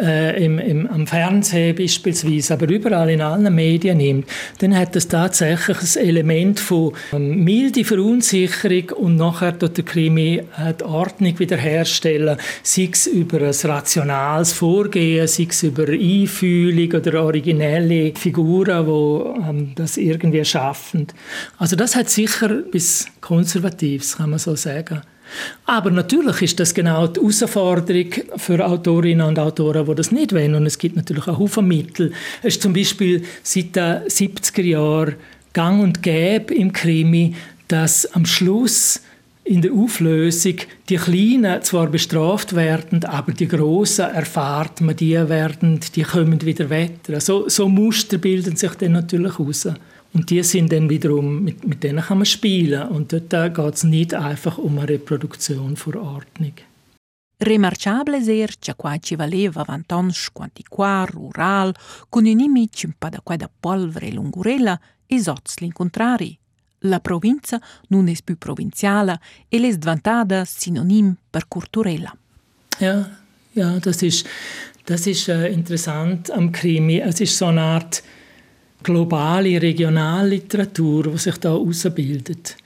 äh, 0.00 0.44
im, 0.44 0.58
im, 0.58 0.86
am 0.86 1.06
Fernsehen 1.06 1.76
beispielsweise, 1.76 2.54
aber 2.54 2.68
überall 2.68 3.10
in 3.10 3.20
allen 3.20 3.54
Medien 3.54 3.98
nimmt, 3.98 4.28
dann 4.58 4.76
hat 4.76 4.96
das 4.96 5.08
tatsächlich 5.08 5.78
ein 5.78 6.06
Element 6.06 6.60
von 6.60 6.92
ähm, 7.12 7.44
milde 7.44 7.84
Verunsicherung 7.84 8.90
und 8.96 9.16
nachher 9.16 9.52
dort 9.52 9.76
der 9.76 9.84
Krimi 9.84 10.42
äh, 10.58 10.74
die 10.78 10.84
Ordnung 10.84 11.38
wiederherstellen, 11.38 12.38
sei 12.62 12.88
es 12.92 13.06
über 13.06 13.40
ein 13.40 13.70
rationales 13.70 14.52
Vorgehen, 14.52 15.26
sei 15.26 15.46
es 15.50 15.62
über 15.62 15.88
Einfühlung 15.88 16.92
oder 16.92 17.22
originelle 17.22 18.14
Figuren, 18.14 18.86
die 18.86 19.48
ähm, 19.48 19.72
das 19.74 19.96
irgendwie 19.96 20.44
schaffen. 20.44 21.06
Also 21.58 21.76
das 21.76 21.96
hat 21.96 22.08
sicher 22.08 22.48
bis 22.48 23.06
Konservatives, 23.20 24.16
kann 24.16 24.30
man 24.30 24.38
so 24.38 24.56
sagen. 24.56 25.02
Aber 25.66 25.90
natürlich 25.90 26.42
ist 26.42 26.60
das 26.60 26.74
genau 26.74 27.06
die 27.06 27.20
Herausforderung 27.20 28.12
für 28.36 28.64
Autorinnen 28.64 29.26
und 29.26 29.38
Autoren, 29.38 29.86
die 29.86 29.94
das 29.94 30.12
nicht 30.12 30.32
wollen. 30.32 30.54
Und 30.54 30.66
es 30.66 30.78
gibt 30.78 30.96
natürlich 30.96 31.26
auch 31.28 31.38
Haufen 31.38 31.68
Mittel. 31.68 32.12
Es 32.42 32.54
ist 32.54 32.62
zum 32.62 32.72
Beispiel 32.72 33.22
seit 33.42 33.76
den 33.76 34.02
70er 34.08 34.62
Jahren 34.62 35.14
gang 35.52 35.82
und 35.82 36.02
gäbe 36.02 36.54
im 36.54 36.72
Krimi, 36.72 37.34
dass 37.68 38.06
am 38.14 38.26
Schluss 38.26 39.00
in 39.44 39.60
der 39.60 39.72
Auflösung 39.72 40.56
die 40.88 40.96
Kleinen 40.96 41.62
zwar 41.62 41.88
bestraft 41.88 42.54
werden, 42.54 43.04
aber 43.04 43.32
die 43.32 43.48
Großen 43.48 44.04
erfahrt 44.04 44.80
man, 44.80 44.96
die 44.96 45.14
werden, 45.14 45.80
die 45.94 46.02
kommen 46.02 46.40
wieder 46.42 46.70
weiter. 46.70 47.20
So, 47.20 47.48
so 47.48 47.68
Muster 47.68 48.18
bilden 48.18 48.56
sich 48.56 48.72
dann 48.72 48.92
natürlich 48.92 49.38
heraus. 49.38 49.68
Und 50.14 50.28
die 50.28 50.42
sind 50.42 50.72
dann 50.72 50.90
wiederum, 50.90 51.42
mit, 51.42 51.66
mit 51.66 51.82
denen 51.82 52.02
kann 52.02 52.18
man 52.18 52.26
spielen. 52.26 52.88
Und 52.88 53.12
dort 53.12 53.54
geht 53.54 53.74
es 53.74 53.84
nicht 53.84 54.14
einfach 54.14 54.58
um 54.58 54.78
eine 54.78 54.88
Reproduktion 54.90 55.76
vor 55.76 55.96
Ordnung. 55.96 56.52
Remarciabile 57.42 58.22
ser 58.22 58.54
che 58.60 58.74
qua 58.76 58.96
ci 58.98 59.16
valeva 59.16 59.64
vantons 59.64 60.30
quanti 60.32 60.62
qua 60.68 61.04
rural, 61.10 61.74
con 62.08 62.24
inimici 62.24 62.86
un 62.86 62.92
pa 62.96 63.08
da 63.08 63.50
polvere 63.60 64.06
e 64.06 64.12
lungurella, 64.12 64.78
e 65.06 65.18
soz 65.18 65.58
l'incontrari. 65.58 66.38
La 66.84 67.00
provincia 67.00 67.60
non 67.88 68.08
è 68.08 68.14
più 68.24 68.38
provinciale 68.38 69.20
e 69.48 69.58
le 69.58 69.72
svantada 69.72 70.44
synonym 70.44 71.16
per 71.30 71.48
culturella. 71.48 72.16
Ja, 72.78 73.10
ja, 73.54 73.78
das 73.78 74.02
ist, 74.02 74.26
das 74.84 75.06
ist 75.06 75.28
äh, 75.28 75.48
interessant 75.48 76.30
am 76.30 76.52
Krimi. 76.52 76.98
Es 76.98 77.20
ist 77.20 77.36
so 77.36 77.46
eine 77.46 77.60
Art 77.60 78.02
globale 78.82 79.60
Regionalliteratur, 79.60 81.04
die 81.04 81.18
sich 81.18 81.36
da 81.36 81.50
herausbildet. 81.50 82.56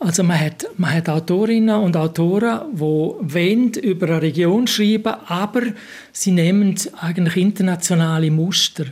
Also 0.00 0.22
man 0.22 0.38
hat, 0.38 0.66
man 0.76 0.94
hat 0.94 1.08
Autorinnen 1.08 1.74
und 1.74 1.96
Autoren, 1.96 2.60
die 2.72 2.80
wollen 2.80 3.72
über 3.74 4.06
eine 4.06 4.22
Region 4.22 4.66
schreiben, 4.68 5.14
aber 5.26 5.62
sie 6.12 6.30
nehmen 6.30 6.76
eigentlich 7.00 7.36
internationale 7.36 8.30
Muster. 8.30 8.86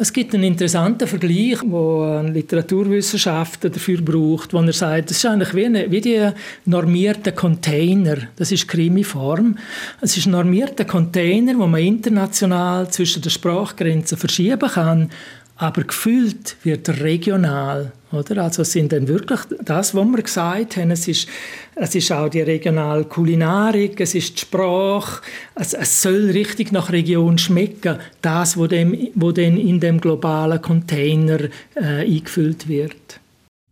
Es 0.00 0.12
gibt 0.12 0.32
einen 0.32 0.44
interessanten 0.44 1.08
Vergleich, 1.08 1.58
wo 1.66 2.04
ein 2.04 2.32
Literaturwissenschaftler 2.32 3.70
dafür 3.70 4.00
braucht, 4.00 4.52
wo 4.52 4.58
er 4.58 4.72
sagt, 4.72 5.10
das 5.10 5.16
ist 5.16 5.26
eigentlich 5.26 5.54
wie, 5.54 5.66
eine, 5.66 5.90
wie 5.90 6.00
die 6.00 6.30
normierten 6.66 7.34
Container. 7.34 8.16
Das 8.36 8.52
ist 8.52 8.68
Krimiform. 8.68 9.58
Es 10.00 10.16
ist 10.16 10.26
ein 10.26 10.32
normierter 10.32 10.84
Container, 10.84 11.58
wo 11.58 11.66
man 11.66 11.80
international 11.80 12.88
zwischen 12.90 13.22
den 13.22 13.30
Sprachgrenzen 13.30 14.16
verschieben 14.16 14.68
kann 14.68 15.10
aber 15.58 15.82
gefühlt 15.82 16.56
wird 16.62 16.88
regional. 17.00 17.92
Oder? 18.12 18.44
Also 18.44 18.62
es 18.62 18.72
sind 18.72 18.92
dann 18.92 19.06
wirklich 19.08 19.40
das, 19.62 19.94
was 19.94 20.06
wir 20.06 20.22
gesagt 20.22 20.76
haben, 20.76 20.92
es 20.92 21.08
ist, 21.08 21.28
es 21.74 21.94
ist 21.94 22.10
auch 22.12 22.28
die 22.28 22.40
regionale 22.40 23.04
Kulinarik, 23.04 24.00
es 24.00 24.14
ist 24.14 24.34
die 24.34 24.40
Sprache, 24.40 25.20
es, 25.56 25.74
es 25.74 26.00
soll 26.00 26.30
richtig 26.30 26.72
nach 26.72 26.90
Region 26.90 27.36
schmecken, 27.36 27.98
das, 28.22 28.56
was 28.56 28.68
dem, 28.68 29.08
wo 29.14 29.32
dann 29.32 29.58
in 29.58 29.80
dem 29.80 30.00
globalen 30.00 30.62
Container 30.62 31.40
äh, 31.74 32.06
eingefüllt 32.06 32.68
wird. 32.68 33.20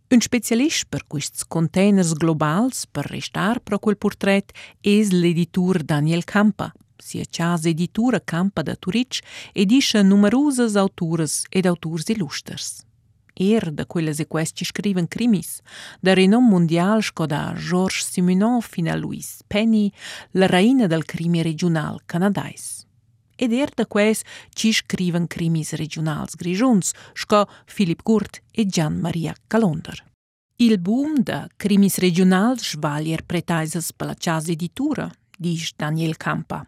Un 0.09 0.21
specialist 0.21 0.89
per 0.89 1.01
questi 1.07 1.43
containers 1.49 2.13
globals 2.15 2.85
per 2.87 3.09
restar 3.11 3.59
pro 3.59 3.77
quel 3.77 3.97
portret 3.99 4.53
es 4.81 5.11
l'editur 5.11 5.83
Daniel 5.83 6.23
Campa. 6.23 6.71
Sia 7.07 7.23
casa 7.29 7.69
editura 7.69 8.19
Campa 8.19 8.61
da 8.61 8.75
Turic 8.75 9.21
edisce 9.53 10.01
numerosas 10.01 10.75
autores 10.75 11.45
ed 11.49 11.65
autors 11.65 12.09
illusters. 12.09 12.83
Er 13.33 13.71
da 13.71 13.85
quelles 13.85 14.19
e 14.19 14.27
questi 14.27 14.65
scriven 14.65 15.07
crimis, 15.07 15.61
da 16.01 16.13
renom 16.13 16.43
mondial 16.43 17.01
sco 17.01 17.25
da 17.25 17.53
Georges 17.55 18.09
Simenon 18.11 18.61
fino 18.61 18.91
a 18.91 18.95
Louise 18.97 19.45
Penny, 19.47 19.89
la 20.31 20.47
reina 20.47 20.85
del 20.85 21.05
crimi 21.05 21.41
regional 21.41 22.01
canadais. 22.05 22.85
Ed 23.37 23.53
er 23.53 23.71
da 23.73 23.85
quais 23.85 24.23
ci 24.49 24.73
scriven 24.73 25.27
crimis 25.27 25.71
regionals 25.71 26.35
grigiuns, 26.35 26.91
sco 27.13 27.47
Philipp 27.73 28.01
Gurt 28.03 28.41
e 28.51 28.65
Gian 28.65 28.99
Maria 28.99 29.33
Calonder. 29.47 30.03
Il 30.57 30.77
boom 30.79 31.23
da 31.23 31.47
crimis 31.55 31.99
regionals 31.99 32.71
svalier 32.71 33.23
pretaisas 33.23 33.93
per 33.93 34.07
la 34.07 34.41
editura, 34.47 35.09
dice 35.37 35.73
Daniel 35.77 36.17
Campa. 36.17 36.67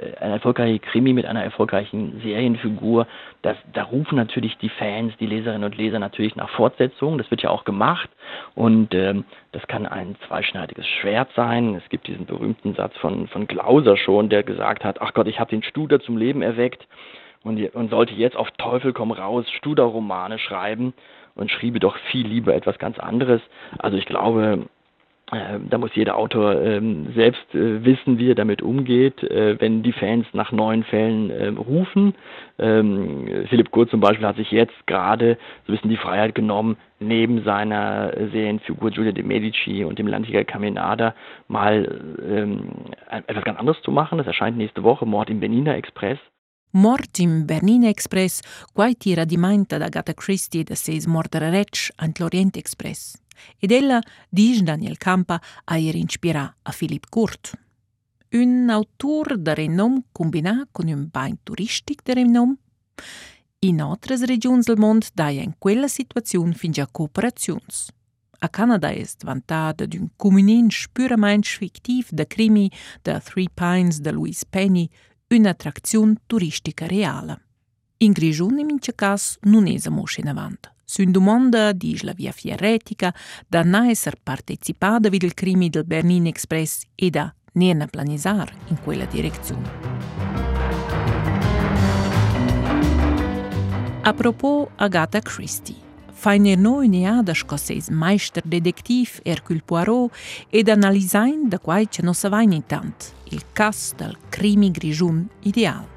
Äh, 0.00 0.16
ein 0.20 0.32
erfolgreicher 0.32 0.78
Krimi 0.78 1.12
mit 1.12 1.26
einer 1.26 1.42
erfolgreichen 1.42 2.20
Serienfigur, 2.22 3.06
das, 3.42 3.56
da 3.72 3.84
rufen 3.84 4.16
natürlich 4.16 4.56
die 4.58 4.68
Fans, 4.68 5.12
die 5.18 5.26
Leserinnen 5.26 5.64
und 5.64 5.76
Leser 5.76 5.98
natürlich 5.98 6.36
nach 6.36 6.50
Fortsetzungen. 6.50 7.18
Das 7.18 7.30
wird 7.30 7.42
ja 7.42 7.50
auch 7.50 7.64
gemacht 7.64 8.08
und 8.54 8.94
ähm, 8.94 9.24
das 9.52 9.66
kann 9.66 9.86
ein 9.86 10.16
zweischneidiges 10.26 10.86
Schwert 10.86 11.30
sein. 11.34 11.74
Es 11.74 11.88
gibt 11.88 12.06
diesen 12.06 12.26
berühmten 12.26 12.74
Satz 12.74 12.96
von, 12.98 13.28
von 13.28 13.46
Glauser 13.46 13.96
schon, 13.96 14.28
der 14.28 14.42
gesagt 14.42 14.84
hat, 14.84 15.00
ach 15.00 15.14
Gott, 15.14 15.26
ich 15.26 15.40
habe 15.40 15.50
den 15.50 15.62
Studer 15.62 16.00
zum 16.00 16.16
Leben 16.16 16.42
erweckt 16.42 16.86
und, 17.42 17.62
und 17.74 17.90
sollte 17.90 18.14
jetzt 18.14 18.36
auf 18.36 18.50
Teufel 18.52 18.92
komm 18.92 19.12
raus 19.12 19.50
Studer-Romane 19.50 20.38
schreiben 20.38 20.94
und 21.34 21.50
schriebe 21.50 21.80
doch 21.80 21.96
viel 22.10 22.26
lieber 22.26 22.54
etwas 22.54 22.78
ganz 22.78 22.98
anderes. 22.98 23.40
Also 23.78 23.96
ich 23.96 24.06
glaube, 24.06 24.66
da 25.30 25.78
muss 25.78 25.94
jeder 25.94 26.16
Autor 26.16 26.60
ähm, 26.60 27.12
selbst 27.14 27.54
äh, 27.54 27.84
wissen, 27.84 28.18
wie 28.18 28.30
er 28.30 28.34
damit 28.34 28.62
umgeht, 28.62 29.22
äh, 29.22 29.60
wenn 29.60 29.82
die 29.82 29.92
Fans 29.92 30.26
nach 30.32 30.50
neuen 30.50 30.82
Fällen 30.82 31.30
ähm, 31.30 31.56
rufen. 31.56 32.14
Ähm, 32.58 33.46
Philipp 33.48 33.70
Kurz 33.70 33.90
zum 33.90 34.00
Beispiel 34.00 34.26
hat 34.26 34.36
sich 34.36 34.50
jetzt 34.50 34.86
gerade 34.86 35.38
so 35.66 35.72
ein 35.72 35.76
bisschen 35.76 35.90
die 35.90 35.96
Freiheit 35.96 36.34
genommen, 36.34 36.76
neben 36.98 37.44
seiner 37.44 38.12
Serienfigur 38.32 38.90
Giulia 38.90 39.12
de 39.12 39.22
Medici 39.22 39.84
und 39.84 39.98
dem 39.98 40.06
Landjäger 40.06 40.44
Caminada 40.44 41.14
mal 41.48 41.84
etwas 43.26 43.44
ganz 43.44 43.58
anderes 43.58 43.80
zu 43.82 43.90
machen. 43.90 44.18
Das 44.18 44.26
erscheint 44.26 44.58
nächste 44.58 44.82
Woche, 44.82 45.06
Mord 45.06 45.30
im 45.30 45.40
Benina 45.40 45.74
Express. 45.76 46.18
Mort 46.72 47.18
im 47.18 47.46
Bernina 47.46 47.88
Express, 47.88 48.42
quai 48.74 48.94
tira 48.94 49.24
di 49.24 49.36
mainta 49.36 49.78
da 49.78 49.88
Gata 49.88 50.12
Christie 50.12 50.64
da 50.64 50.76
seis 50.76 51.06
mordere 51.06 51.50
rec 51.50 51.90
ant 51.96 52.20
l'Orient 52.20 52.56
Express. 52.56 53.18
Ed 53.58 53.70
ella, 53.70 54.00
dice 54.28 54.62
Daniel 54.62 54.96
Campa, 54.96 55.40
a 55.64 55.78
ir 55.78 55.94
inspirà 55.94 56.56
a 56.62 56.72
Philipp 56.72 57.04
Kurt. 57.08 57.52
Un 58.32 58.68
autor 58.70 59.38
de 59.38 59.54
renom 59.54 60.04
combinà 60.12 60.68
con 60.70 60.86
un 60.86 61.08
bain 61.10 61.38
turistic 61.42 62.02
de 62.04 62.14
renom. 62.14 62.56
In 63.58 63.80
altres 63.80 64.22
regions 64.24 64.66
del 64.66 64.78
mond 64.78 65.08
daia 65.12 65.42
in 65.42 65.54
quella 65.58 65.88
situazione 65.88 66.52
fin 66.52 66.70
già 66.70 66.86
cooperazions. 66.86 67.90
A 68.42 68.48
Canada 68.48 68.90
est 68.90 69.22
vantada 69.24 69.84
d'un 69.86 70.12
comunin 70.16 70.70
spüramain 70.70 71.42
fictiv 71.42 72.08
de 72.10 72.24
crimi 72.24 72.70
de 73.02 73.20
Three 73.20 73.48
Pines 73.52 74.00
de 74.00 74.12
Louise 74.12 74.46
Penny, 74.48 74.88
un'attrazione 75.28 76.14
turistica 76.26 76.86
reale. 76.86 77.42
In 77.98 78.12
Grigion, 78.12 78.58
in 78.58 78.64
mince 78.64 78.94
cas, 78.94 79.36
non 79.42 79.66
esa 79.66 79.90
mosce 79.90 80.22
in 80.22 80.28
avanti. 80.28 80.68
Sün 80.90 81.12
domanda, 81.12 81.72
dice 81.72 82.04
la 82.04 82.12
via 82.12 82.32
fierretica, 82.32 83.14
da 83.48 83.62
na 83.62 83.90
esser 83.90 84.16
partecipada 84.22 85.08
vid 85.08 85.22
il 85.22 85.34
crimi 85.34 85.68
del 85.70 85.84
Bernin 85.84 86.26
Express 86.26 86.82
e 86.96 87.10
da 87.10 87.32
nerna 87.52 87.86
planisar 87.86 88.52
in 88.70 88.76
quella 88.82 89.04
direzione. 89.04 89.70
A 94.02 94.12
propos 94.12 94.68
Agatha 94.76 95.20
Christie, 95.20 95.76
feiner 96.12 96.58
noi 96.58 96.88
neada 96.88 97.34
scosseis 97.34 97.88
meister 97.88 98.42
detektiv 98.44 99.20
Hercule 99.22 99.62
Poirot 99.64 100.10
ed 100.48 100.68
analisain 100.68 101.48
da 101.48 101.60
quai 101.60 101.86
ce 101.88 102.02
no 102.02 102.12
savain 102.12 102.50
intant, 102.50 103.14
il 103.30 103.44
cas 103.52 103.92
del 103.96 104.16
crimi 104.28 104.72
grigiun 104.72 105.28
ideal. 105.42 105.89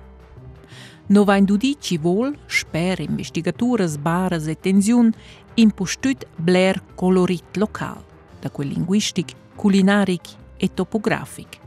No 1.08 1.24
vain 1.24 1.46
dudi 1.46 1.76
ci 1.80 1.98
vol, 1.98 2.36
sper 2.48 3.00
investigatures, 3.00 3.98
bares 3.98 4.48
e 4.48 4.56
tensiun, 4.56 5.12
impostut 5.56 6.26
bler 6.38 6.82
colorit 6.96 7.58
local, 7.58 8.02
da 8.40 8.50
quel 8.50 8.70
linguistic, 8.70 9.34
culinaric 9.56 10.30
e 10.58 10.74
topografic. 10.74 11.60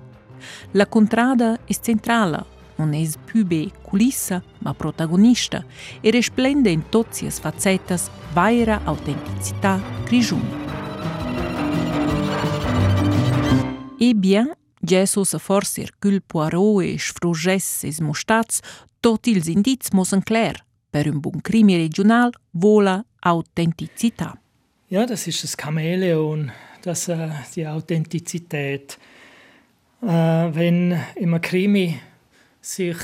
La 0.72 0.86
contrada 0.86 1.58
è 1.64 1.72
centrala, 1.72 2.44
non 2.76 2.94
è 2.94 3.06
più 3.24 3.44
be 3.44 3.70
culissa, 3.82 4.42
ma 4.58 4.74
protagonista, 4.74 5.64
e 6.00 6.10
resplende 6.10 6.70
in 6.70 6.88
tutte 6.88 7.24
le 7.24 7.30
facetas 7.30 8.10
vaira 8.32 8.80
autenticità 8.84 9.80
grigiun. 10.04 10.64
E 13.98 14.14
bien, 14.14 14.54
Jesus 14.88 15.34
a 15.34 15.38
forse 15.38 15.80
Hercule 15.80 16.20
Poirot 16.20 16.82
e 16.84 16.98
sfruges 16.98 17.84
es 17.84 18.00
mostats 18.00 18.62
Tot 19.00 19.26
ils 19.26 19.48
indiz 19.48 19.92
müssen 19.92 20.22
klar. 20.22 20.64
Per 20.90 21.06
un 21.06 21.20
buon 21.20 21.42
Krimi 21.42 21.76
regional 21.76 22.32
vola 22.52 23.04
Authentizität. 23.20 24.34
Ja, 24.88 25.04
das 25.06 25.26
ist 25.26 25.42
das 25.42 25.56
Chamäleon, 25.56 26.52
das, 26.82 27.08
äh, 27.08 27.28
die 27.54 27.66
Authentizität. 27.66 28.98
Äh, 30.02 30.06
wenn 30.06 30.98
im 31.16 31.40
Krimi 31.40 32.00
sich 32.60 32.96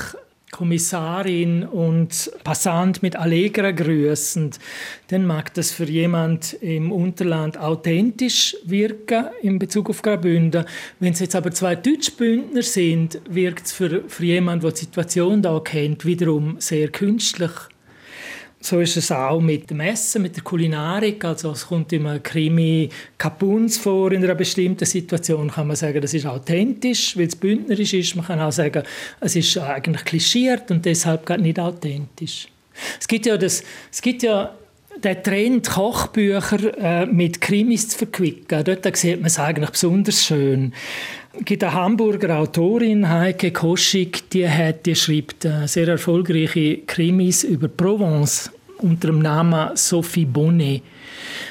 Kommissarin 0.52 1.64
und 1.64 2.30
Passant 2.44 3.02
mit 3.02 3.16
Allegra 3.16 3.70
grüßen, 3.70 4.50
dann 5.08 5.26
mag 5.26 5.52
das 5.54 5.72
für 5.72 5.88
jemand 5.88 6.52
im 6.60 6.92
Unterland 6.92 7.58
authentisch 7.58 8.54
wirken 8.64 9.26
in 9.40 9.58
Bezug 9.58 9.88
auf 9.88 10.02
Graubünden. 10.02 10.66
Wenn 11.00 11.14
es 11.14 11.20
jetzt 11.20 11.34
aber 11.34 11.50
zwei 11.52 11.74
Deutschbündner 11.74 12.62
sind, 12.62 13.18
wirkt 13.28 13.66
es 13.66 13.72
für, 13.72 14.04
für 14.06 14.24
jemanden, 14.24 14.60
der 14.60 14.72
die 14.72 14.80
Situation 14.80 15.40
da 15.40 15.58
kennt, 15.58 16.04
wiederum 16.04 16.56
sehr 16.60 16.88
künstlich. 16.88 17.50
So 18.64 18.78
ist 18.78 18.96
es 18.96 19.10
auch 19.10 19.40
mit 19.40 19.70
dem 19.70 19.80
Essen, 19.80 20.22
mit 20.22 20.36
der 20.36 20.44
Kulinarik. 20.44 21.24
Also 21.24 21.50
es 21.50 21.66
kommt 21.66 21.92
immer 21.92 22.20
Krimi 22.20 22.88
Kapuns 23.18 23.76
vor 23.76 24.12
in 24.12 24.22
einer 24.22 24.36
bestimmten 24.36 24.84
Situation. 24.84 25.50
Kann 25.50 25.66
man 25.66 25.74
sagen, 25.74 26.00
das 26.00 26.14
ist 26.14 26.26
authentisch, 26.26 27.16
weil 27.16 27.26
es 27.26 27.34
bündnerisch 27.34 27.92
ist. 27.92 28.14
Man 28.14 28.24
kann 28.24 28.38
auch 28.38 28.52
sagen, 28.52 28.84
es 29.20 29.34
ist 29.34 29.58
eigentlich 29.58 30.04
klischiert 30.04 30.70
und 30.70 30.84
deshalb 30.84 31.26
gar 31.26 31.38
nicht 31.38 31.58
authentisch. 31.58 32.46
Es 33.00 33.08
gibt 33.08 33.26
ja, 33.26 33.36
das, 33.36 33.64
es 33.90 34.00
gibt 34.00 34.22
ja 34.22 34.54
den 35.02 35.22
Trend, 35.24 35.68
Kochbücher 35.68 36.78
äh, 36.78 37.06
mit 37.06 37.40
Krimis 37.40 37.88
zu 37.88 37.98
verquicken. 37.98 38.62
Dort 38.62 38.96
sieht 38.96 39.16
man 39.16 39.26
es 39.26 39.40
eigentlich 39.40 39.70
besonders 39.70 40.24
schön. 40.24 40.72
Gibt 41.40 41.64
eine 41.64 41.72
Hamburger 41.72 42.38
Autorin, 42.38 43.08
Heike 43.08 43.52
Koschig, 43.52 44.28
die, 44.30 44.46
hat, 44.46 44.84
die 44.84 44.94
schreibt 44.94 45.46
äh, 45.46 45.66
sehr 45.66 45.88
erfolgreiche 45.88 46.78
Krimis 46.86 47.42
über 47.42 47.68
Provence 47.68 48.50
unter 48.78 49.08
dem 49.08 49.20
Namen 49.20 49.74
Sophie 49.74 50.26
Bonnet. 50.26 50.82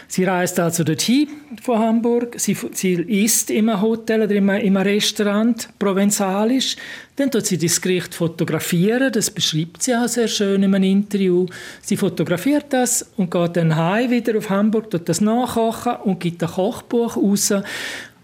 Sie 0.08 0.24
reist 0.24 0.60
also 0.60 0.84
dorthin 0.84 1.30
von 1.64 1.80
Hamburg. 1.80 2.36
Sie, 2.38 2.56
sie 2.74 2.94
isst 2.94 3.50
im 3.50 3.82
Hotel 3.82 4.22
oder 4.22 4.36
im, 4.36 4.50
im 4.50 4.78
Restaurant 4.78 5.70
provenzalisch. 5.80 6.76
Dann 7.16 7.32
tut 7.32 7.48
sie 7.48 7.58
das 7.58 7.82
Gericht 7.82 8.14
fotografieren. 8.14 9.12
Das 9.12 9.32
beschreibt 9.32 9.82
sie 9.82 9.96
auch 9.96 10.08
sehr 10.08 10.28
schön 10.28 10.62
in 10.62 10.76
einem 10.76 10.84
Interview. 10.84 11.48
Sie 11.82 11.98
fotografiert 11.98 12.66
das 12.70 13.10
und 13.18 13.32
geht 13.32 13.56
dann 13.56 13.76
heim 13.76 14.12
wieder 14.12 14.38
auf 14.38 14.50
Hamburg, 14.50 14.92
tut 14.92 15.10
das 15.10 15.22
nachkochen 15.22 15.94
und 16.04 16.20
gibt 16.20 16.44
ein 16.44 16.50
Kochbuch 16.50 17.18
raus 17.18 17.54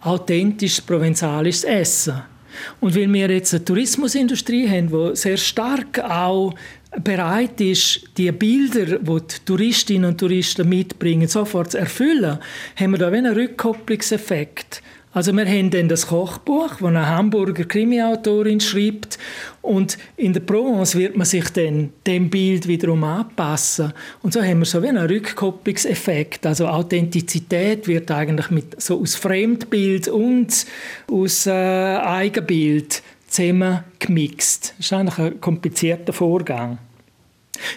authentisches 0.02 0.82
provenzalisches 0.82 1.64
Essen. 1.64 2.22
Und 2.80 2.96
weil 2.96 3.12
wir 3.14 3.30
jetzt 3.30 3.54
eine 3.54 3.66
Tourismusindustrie 3.66 4.68
haben, 4.68 4.90
die 4.90 5.16
sehr 5.16 5.38
stark 5.38 6.00
auch 6.00 6.54
bereit 7.04 7.62
ist, 7.62 8.02
die 8.18 8.32
Bilder, 8.32 8.98
die 9.00 9.04
die 9.04 9.46
Touristinnen 9.46 10.12
und 10.12 10.20
Touristen 10.20 10.68
mitbringen, 10.68 11.28
sofort 11.28 11.72
zu 11.72 11.78
erfüllen, 11.78 12.40
haben 12.76 12.92
wir 12.92 12.98
da 12.98 13.10
einen 13.10 13.34
Rückkopplungseffekt. 13.34 14.82
Also 15.14 15.32
wir 15.34 15.46
haben 15.46 15.72
dann 15.72 15.90
das 15.90 16.08
Kochbuch, 16.08 16.76
das 16.76 16.84
eine 16.84 17.08
Hamburger 17.08 17.64
Krimi-Autorin 17.64 18.60
schreibt 18.60 19.18
und 19.62 19.98
in 20.16 20.34
der 20.34 20.42
Provence 20.42 20.96
wird 20.96 21.16
man 21.16 21.26
sich 21.26 21.50
dann 21.50 21.92
dem 22.06 22.30
Bild 22.30 22.68
wiederum 22.68 23.04
anpassen. 23.04 23.94
Und 24.22 24.34
so 24.34 24.42
haben 24.44 24.60
wir 24.60 24.66
so 24.66 24.84
wie 24.84 24.90
einen 24.90 25.08
Rückkopplungseffekt. 25.08 26.46
Also 26.46 26.68
Authentizität 26.68 27.88
wird 27.88 28.12
eigentlich 28.12 28.52
mit, 28.52 28.82
so 28.82 29.02
aus 29.02 29.16
Fremdbild 29.16 30.08
und 30.10 30.66
aus 31.12 31.48
äh, 31.48 31.52
Eigenbild 31.52 33.02
zusammen 33.28 33.84
gemixt. 34.00 34.76
Das 34.78 34.86
ist 34.86 34.94
eigentlich 34.94 35.18
ein 35.18 35.42
komplizierter 35.42 36.14
Vorgang. 36.14 36.78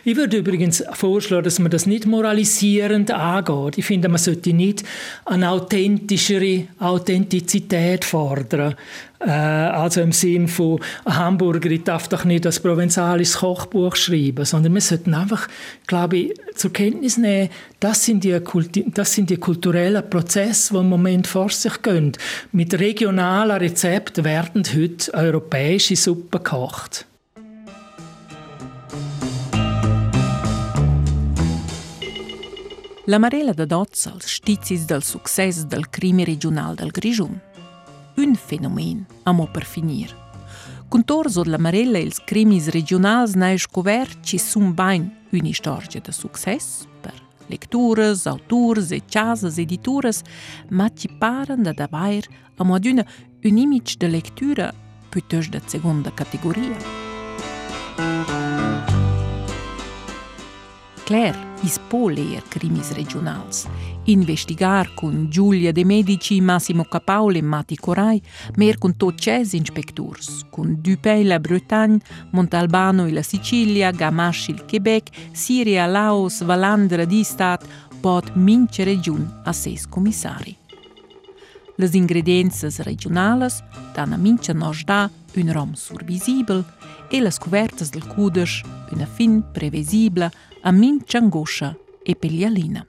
Ich 0.04 0.16
würde 0.16 0.38
übrigens 0.38 0.84
vorschlagen, 0.92 1.44
dass 1.44 1.58
man 1.58 1.70
das 1.70 1.86
nicht 1.86 2.06
moralisierend 2.06 3.10
angeht. 3.10 3.78
Ich 3.78 3.84
finde, 3.84 4.08
man 4.08 4.18
sollte 4.18 4.52
nicht 4.52 4.84
eine 5.24 5.50
authentischere 5.50 6.68
Authentizität 6.78 8.04
fordern. 8.04 8.74
Äh, 9.20 9.30
also 9.30 10.00
im 10.00 10.12
Sinn 10.12 10.48
von, 10.48 10.80
ein 11.04 11.16
Hamburger 11.16 11.76
darf 11.78 12.08
doch 12.08 12.24
nicht 12.24 12.44
das 12.44 12.60
provenzales 12.60 13.38
Kochbuch 13.38 13.94
schreiben, 13.96 14.44
sondern 14.44 14.74
wir 14.74 14.80
sollten 14.80 15.14
einfach, 15.14 15.46
glaube 15.86 16.16
ich, 16.16 16.34
zur 16.54 16.72
Kenntnis 16.72 17.18
nehmen, 17.18 17.50
das 17.80 18.04
sind 18.04 18.24
die, 18.24 18.38
Kulti 18.40 18.84
das 18.92 19.14
sind 19.14 19.30
die 19.30 19.36
kulturellen 19.36 20.08
Prozesse, 20.08 20.72
die 20.72 20.80
im 20.80 20.88
Moment 20.88 21.26
vor 21.26 21.50
sich 21.50 21.82
gehen. 21.82 22.12
Mit 22.52 22.78
regionalen 22.78 23.58
Rezepten 23.58 24.24
werden 24.24 24.62
heute 24.74 25.14
europäische 25.14 25.96
Suppen 25.96 26.42
gekocht. 26.42 27.06
La 33.10 33.18
Marella 33.18 33.52
de 33.52 33.66
Dozza, 33.66 34.12
shtizis 34.20 34.84
del 34.86 35.02
succes 35.02 35.64
del 35.66 35.88
krimi 35.90 36.24
regional 36.24 36.76
del 36.76 36.92
Grigiun. 36.92 37.40
Un 38.16 38.36
fenomen, 38.36 39.04
amo 39.24 39.48
per 39.50 39.64
finir. 39.64 40.14
Contorso 40.86 41.42
la 41.42 41.58
Marella 41.58 41.98
e 41.98 42.02
i 42.02 42.12
crimis 42.24 42.68
regionali 42.68 43.32
ne 43.34 43.58
scoverci 43.58 44.38
sun 44.38 44.74
bain 44.74 45.10
una 45.30 45.52
storia 45.52 46.00
di 46.00 46.12
successo 46.12 46.86
per 47.00 47.14
letture, 47.48 48.14
autori 48.22 48.86
e 48.90 49.02
case 49.04 49.60
editore, 49.60 50.12
ma 50.68 50.88
ci 50.94 51.08
pare 51.08 51.56
da 51.56 51.72
davvero 51.72 52.30
a 52.58 52.62
modo 52.62 52.78
di 52.78 53.48
un 53.48 53.56
image 53.58 53.96
di 53.98 54.08
lettura 54.08 54.72
piuttosto 55.08 55.58
di 55.58 55.62
seconda 55.66 56.14
categoria. 56.14 57.09
Claire, 61.10 61.36
is 61.62 61.76
può 61.88 62.08
leer 62.08 62.44
crimis 62.46 62.92
regionals. 62.92 63.66
Investigar 64.04 64.94
con 64.94 65.26
Giulia 65.28 65.72
De 65.72 65.84
Medici, 65.84 66.40
Massimo 66.40 66.84
Capaul 66.84 67.34
e 67.34 67.42
Mati 67.42 67.74
Corai, 67.74 68.22
mer 68.54 68.78
con 68.78 68.96
tocces 68.96 69.52
inspectors, 69.54 70.46
con 70.50 70.76
Dupin 70.80 71.26
la 71.26 71.40
Bretagne, 71.40 71.98
Montalbano 72.30 73.06
e 73.06 73.10
la 73.10 73.22
Sicilia, 73.22 73.90
Gamache 73.90 74.52
il 74.52 74.64
Quebec, 74.64 75.08
Siria, 75.32 75.86
Laos, 75.86 76.44
Valandra 76.44 77.04
di 77.04 77.24
Stat, 77.24 77.66
pot 78.00 78.30
mince 78.34 78.84
region 78.84 79.40
a 79.42 79.52
ses 79.52 79.88
commissari. 79.88 80.56
Les 81.74 81.92
ingrediences 81.94 82.78
regionales 82.82 83.64
dan 83.94 84.12
a 84.12 84.16
mince 84.16 84.52
nos 84.52 84.84
da 84.84 85.10
un 85.34 85.52
rom 85.52 85.72
survisibel 85.74 86.64
e 87.10 87.20
las 87.20 87.38
covertas 87.38 87.90
del 87.90 88.06
cudesch 88.06 88.62
una 88.92 89.06
fin 89.06 89.42
previsibla 89.52 90.30
a 90.62 90.70
mince 90.72 91.16
angoscia 91.16 91.74
e 92.02 92.16
peglialina. 92.16 92.86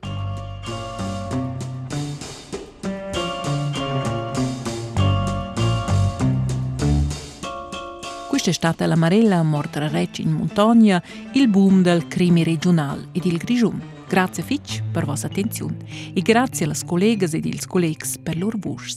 Questa 8.27 8.49
è 8.49 8.53
stata 8.53 8.85
la 8.87 8.95
Marella 8.95 9.37
a 9.37 9.43
Mortrarecci 9.43 10.21
in 10.21 10.31
montagna, 10.31 11.01
il 11.33 11.47
boom 11.47 11.81
del 11.81 12.07
crimi 12.07 12.43
regional 12.43 13.07
ed 13.11 13.25
il 13.25 13.37
Grigion. 13.37 13.81
Grazie 14.07 14.43
Fitch 14.43 14.81
per 14.91 15.05
vostra 15.05 15.29
attenzione 15.29 15.77
e 16.13 16.21
grazie 16.21 16.65
alle 16.65 16.75
colleghe 16.85 17.29
ed 17.31 17.45
ils 17.45 17.67
collegs 17.67 18.17
per 18.17 18.37
lor 18.37 18.57
vurs. 18.57 18.95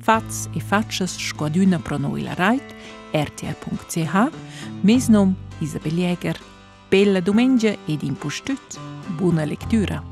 Fats 0.00 0.48
e 0.52 0.60
faccias 0.60 1.16
squaduna 1.16 1.78
pro 1.78 1.98
noi 1.98 2.22
la 2.22 2.34
rait, 2.34 2.74
rtr.ch, 3.12 4.30
mes 4.80 5.08
nom 5.08 5.34
Isabel 5.58 5.94
Jäger, 5.94 6.38
Bella 6.88 7.20
diumenge 7.20 7.78
e 7.86 7.94
din 7.94 8.14
pustut, 8.14 8.60
bună 9.16 9.44
lectură! 9.44 10.04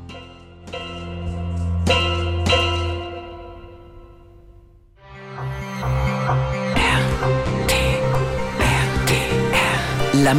La 10.23 10.33